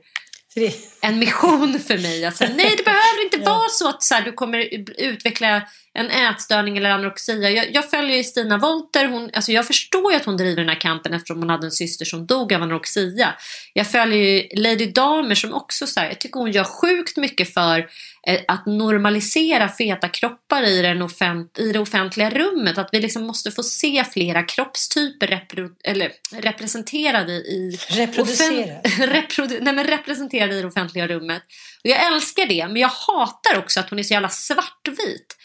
[1.02, 2.32] en mission för mig.
[2.32, 4.60] Säga, nej, det behöver inte vara så att så här, du kommer
[4.98, 5.62] utveckla
[5.96, 7.50] en ätstörning eller anorexia.
[7.50, 9.08] Jag, jag följer ju Stina Wolter.
[9.08, 11.72] Hon, alltså jag förstår ju att hon driver den här kampen eftersom hon hade en
[11.72, 13.34] syster som dog av anorexia.
[13.74, 17.54] Jag följer ju Lady Damer som också så här, jag tycker hon gör sjukt mycket
[17.54, 17.80] för
[18.28, 22.78] eh, att normalisera feta kroppar i, den offent, i det offentliga rummet.
[22.78, 27.80] Att vi liksom måste få se flera kroppstyper repro, eller, representerade i...
[27.90, 28.82] Reproducerade?
[29.00, 31.44] reprodu, nej men representerade i det offentliga rummet.
[31.84, 35.36] Och jag älskar det men jag hatar också att hon är så jävla svartvit.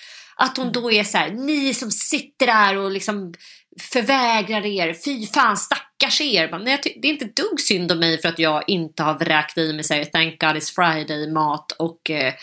[0.42, 3.34] Att hon då är så här, ni som sitter där och liksom
[3.92, 6.48] förvägrar er, fy fan stackars er.
[6.50, 9.72] Men det är inte dugg synd om mig för att jag inte har vräkt i
[9.72, 12.34] mig säger Thank God It's Friday mat och eh,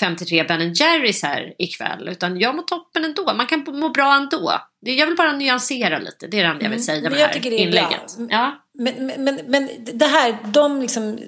[0.00, 2.08] 53 Ben Jerrys här ikväll.
[2.08, 3.34] Utan jag mår toppen ändå.
[3.34, 4.52] Man kan må bra ändå.
[4.80, 6.26] Jag vill bara nyansera lite.
[6.26, 6.82] Det är det enda jag vill mm.
[6.82, 8.16] säga med det här inlägget.
[8.30, 8.64] Ja.
[8.80, 11.18] Men, men, men det här, de liksom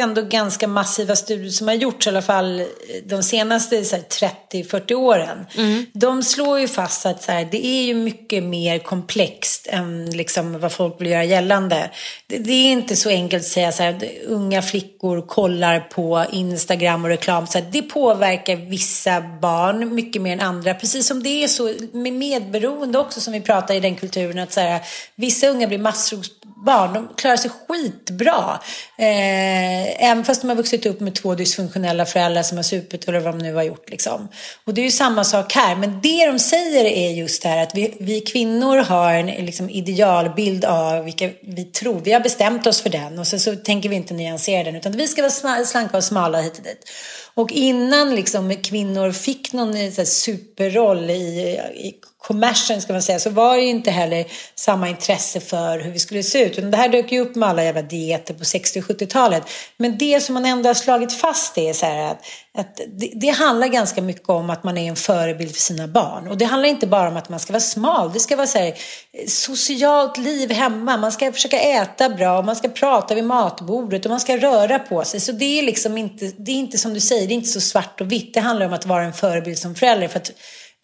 [0.00, 2.64] ändå ganska massiva studier som har gjorts i alla fall
[3.04, 5.46] de senaste 30-40 åren.
[5.56, 5.86] Mm.
[5.92, 10.60] De slår ju fast att så här, det är ju mycket mer komplext än liksom
[10.60, 11.90] vad folk vill göra gällande.
[12.26, 16.24] Det, det är inte så enkelt att säga så här, att unga flickor kollar på
[16.32, 17.46] Instagram och reklam.
[17.46, 20.74] Så här, det påverkar vissa barn mycket mer än andra.
[20.74, 24.38] Precis som det är så med medberoende också som vi pratar i den kulturen.
[24.38, 24.78] Att så
[25.14, 26.22] vissa unga blir massor
[26.64, 26.92] barn.
[26.92, 28.60] De klarar sig skitbra.
[28.98, 33.20] Eh, även fast de har vuxit upp med två dysfunktionella föräldrar som har supit eller
[33.20, 33.90] vad de nu har gjort.
[33.90, 34.28] Liksom.
[34.64, 35.76] Och det är ju samma sak här.
[35.76, 39.70] Men det de säger är just det här att vi, vi kvinnor har en liksom,
[39.70, 42.00] idealbild av vilka vi tror.
[42.00, 44.92] Vi har bestämt oss för den och sen så tänker vi inte nyansera den utan
[44.92, 46.90] vi ska vara slanka och smala hit och dit.
[47.34, 53.30] Och innan liksom kvinnor fick någon eh, superroll i, i kommersen ska man säga så
[53.30, 56.70] var det ju inte heller samma intresse för hur vi skulle se ut.
[56.70, 59.42] det här dök ju upp med alla jävla dieter på 60 och 70-talet.
[59.76, 62.24] Men det som man ändå har slagit fast är så här att,
[62.58, 66.28] att det, det, handlar ganska mycket om att man är en förebild för sina barn.
[66.28, 68.12] Och det handlar inte bara om att man ska vara smal.
[68.12, 70.96] Det ska vara så här, eh, socialt liv hemma.
[70.96, 75.04] Man ska försöka äta bra, man ska prata vid matbordet och man ska röra på
[75.04, 75.20] sig.
[75.20, 77.60] Så det är liksom inte, det är inte som du säger, det är inte så
[77.60, 78.34] svart och vitt.
[78.34, 80.08] Det handlar om att vara en förebild som förälder.
[80.08, 80.30] För att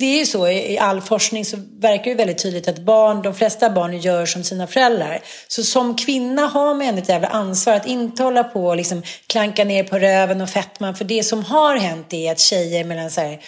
[0.01, 3.35] det är ju så i all forskning så verkar det väldigt tydligt att barn, de
[3.35, 5.21] flesta barn gör som sina föräldrar.
[5.49, 9.65] Så som kvinna har man ett jävla ansvar att inte hålla på och liksom klanka
[9.65, 10.97] ner på röven och fettman.
[10.97, 13.41] För det som har hänt är att tjejer mellan så här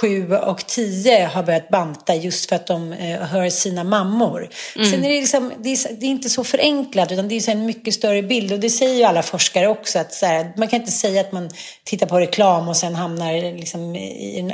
[0.00, 4.50] 7 och 10 har börjat banta just för att de eh, hör sina mammor.
[4.76, 4.90] Mm.
[4.90, 7.66] Sen är det, liksom, det, är, det är inte så förenklat utan det är en
[7.66, 8.52] mycket större bild.
[8.52, 9.98] Och det säger ju alla forskare också.
[9.98, 11.50] Att så här, man kan inte säga att man
[11.84, 14.52] tittar på reklam och sen hamnar liksom i en,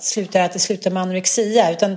[0.00, 1.72] slutar att det slutar med anorexia.
[1.72, 1.96] Utan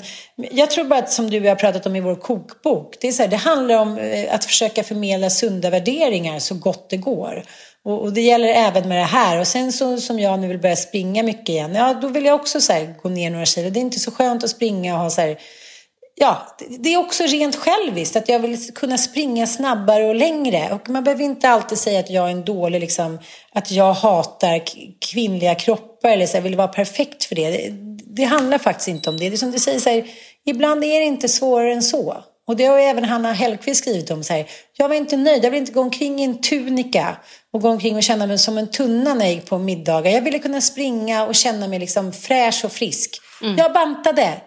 [0.51, 2.95] jag tror bara att som du och jag har pratat om i vår kokbok.
[3.01, 6.89] Det, är så här, det handlar om eh, att försöka förmedla sunda värderingar så gott
[6.89, 7.43] det går.
[7.85, 9.39] Och, och, det gäller även med det här.
[9.39, 11.75] Och sen så, som jag nu vill börja springa mycket igen.
[11.75, 13.69] Ja, då vill jag också så här, gå ner några kilo.
[13.69, 15.37] Det är inte så skönt att springa och ha så här,
[16.23, 20.69] Ja, det är också rent själviskt att jag vill kunna springa snabbare och längre.
[20.71, 23.19] Och man behöver inte alltid säga att jag är en dålig, liksom,
[23.53, 24.61] att jag hatar
[25.11, 27.49] kvinnliga kroppar eller så här, vill vara perfekt för det.
[27.49, 27.69] det.
[28.15, 28.23] det.
[28.23, 29.29] handlar faktiskt inte om det.
[29.29, 30.05] Det är som du säger, så här,
[30.45, 32.23] ibland är det inte svårare än så.
[32.47, 34.23] Och det har även Hanna Hellquist skrivit om.
[34.23, 34.45] Så här,
[34.77, 37.17] jag var inte nöjd, jag vill inte gå omkring i en tunika
[37.53, 40.11] och gå omkring och känna mig som en tunna när jag gick på middagar.
[40.11, 43.21] Jag ville kunna springa och känna mig liksom fräsch och frisk.
[43.41, 43.57] Mm.
[43.57, 44.41] Jag bantade.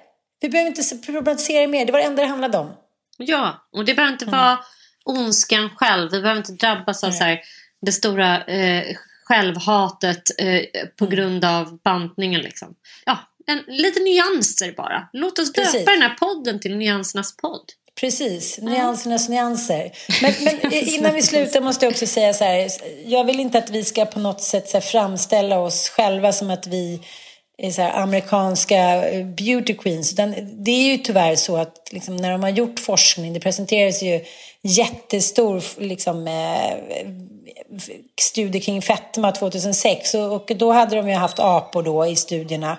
[0.45, 2.73] Vi behöver inte problematisera mer, det var det enda det handlade om.
[3.17, 4.39] Ja, och det behöver inte mm.
[4.39, 4.59] vara
[5.05, 6.11] ondskan själv.
[6.11, 7.41] Vi behöver inte drabbas av så här,
[7.83, 10.63] det stora eh, självhatet eh,
[10.99, 11.17] på mm.
[11.17, 12.41] grund av bantningen.
[12.41, 12.75] Liksom.
[13.07, 15.09] Ja, en, lite nyanser bara.
[15.13, 15.73] Låt oss Precis.
[15.73, 17.73] döpa den här podden till Nyansernas podd.
[18.01, 19.93] Precis, nyansernas nyanser.
[20.23, 22.71] Men, men, innan vi slutar måste jag också säga så här.
[23.07, 26.67] Jag vill inte att vi ska på något sätt så framställa oss själva som att
[26.67, 27.01] vi
[27.73, 30.13] så här, amerikanska eh, beauty queens.
[30.13, 34.03] Utan det är ju tyvärr så att liksom, när de har gjort forskning, det presenteras
[34.03, 34.25] ju
[34.63, 37.05] jättestor liksom, eh,
[38.21, 42.77] studie kring fetma 2006 och, och då hade de ju haft apor då i studierna.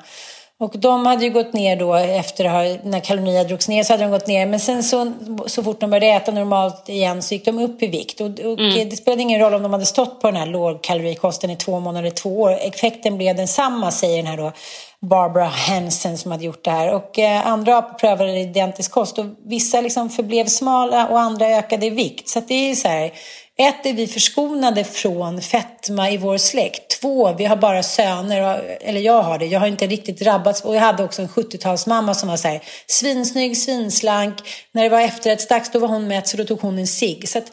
[0.59, 4.03] Och de hade ju gått ner då efter att när kalorierna drogs ner så hade
[4.03, 4.45] de gått ner.
[4.45, 5.13] Men sen så,
[5.45, 8.21] så fort de började äta normalt igen så gick de upp i vikt.
[8.21, 8.89] Och, och mm.
[8.89, 12.09] det spelade ingen roll om de hade stått på den här lågkalorikosten i två månader,
[12.09, 12.51] två år.
[12.51, 14.51] Effekten blev densamma säger den här då
[14.99, 16.93] Barbara Hansen som hade gjort det här.
[16.93, 21.85] Och eh, andra apor prövade identisk kost och vissa liksom förblev smala och andra ökade
[21.85, 22.29] i vikt.
[22.29, 23.11] Så det är så här,
[23.57, 26.99] ett, är vi förskonade från fetma i vår släkt.
[27.01, 30.61] Två, vi har bara söner, eller jag har det, jag har inte riktigt drabbats.
[30.61, 34.35] Och jag hade också en 70-talsmamma som var så här, svinsnygg, svinslank.
[34.71, 37.29] När det var efterrättsdags då var hon mätt så då tog hon en cigg.
[37.29, 37.51] Så att,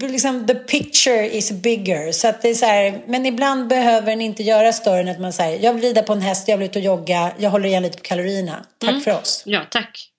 [0.00, 2.12] liksom, the picture is bigger.
[2.12, 5.20] Så att det är så här, men ibland behöver den inte göra större än att
[5.20, 7.68] man säger jag vill rida på en häst, jag vill ut och jogga, jag håller
[7.68, 8.66] igen lite på kalorierna.
[8.78, 9.02] Tack mm.
[9.02, 9.42] för oss.
[9.46, 10.10] Ja, tack.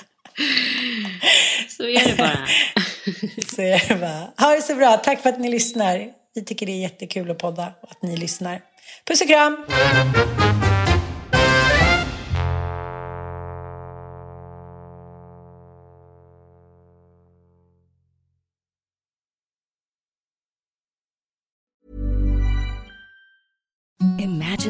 [1.68, 2.38] så är det bara.
[3.56, 4.46] så är det bara.
[4.46, 4.96] Ha det så bra.
[4.96, 6.06] Tack för att ni lyssnar.
[6.34, 8.60] Vi tycker det är jättekul att podda och att ni lyssnar.
[9.06, 9.64] Puss och kram!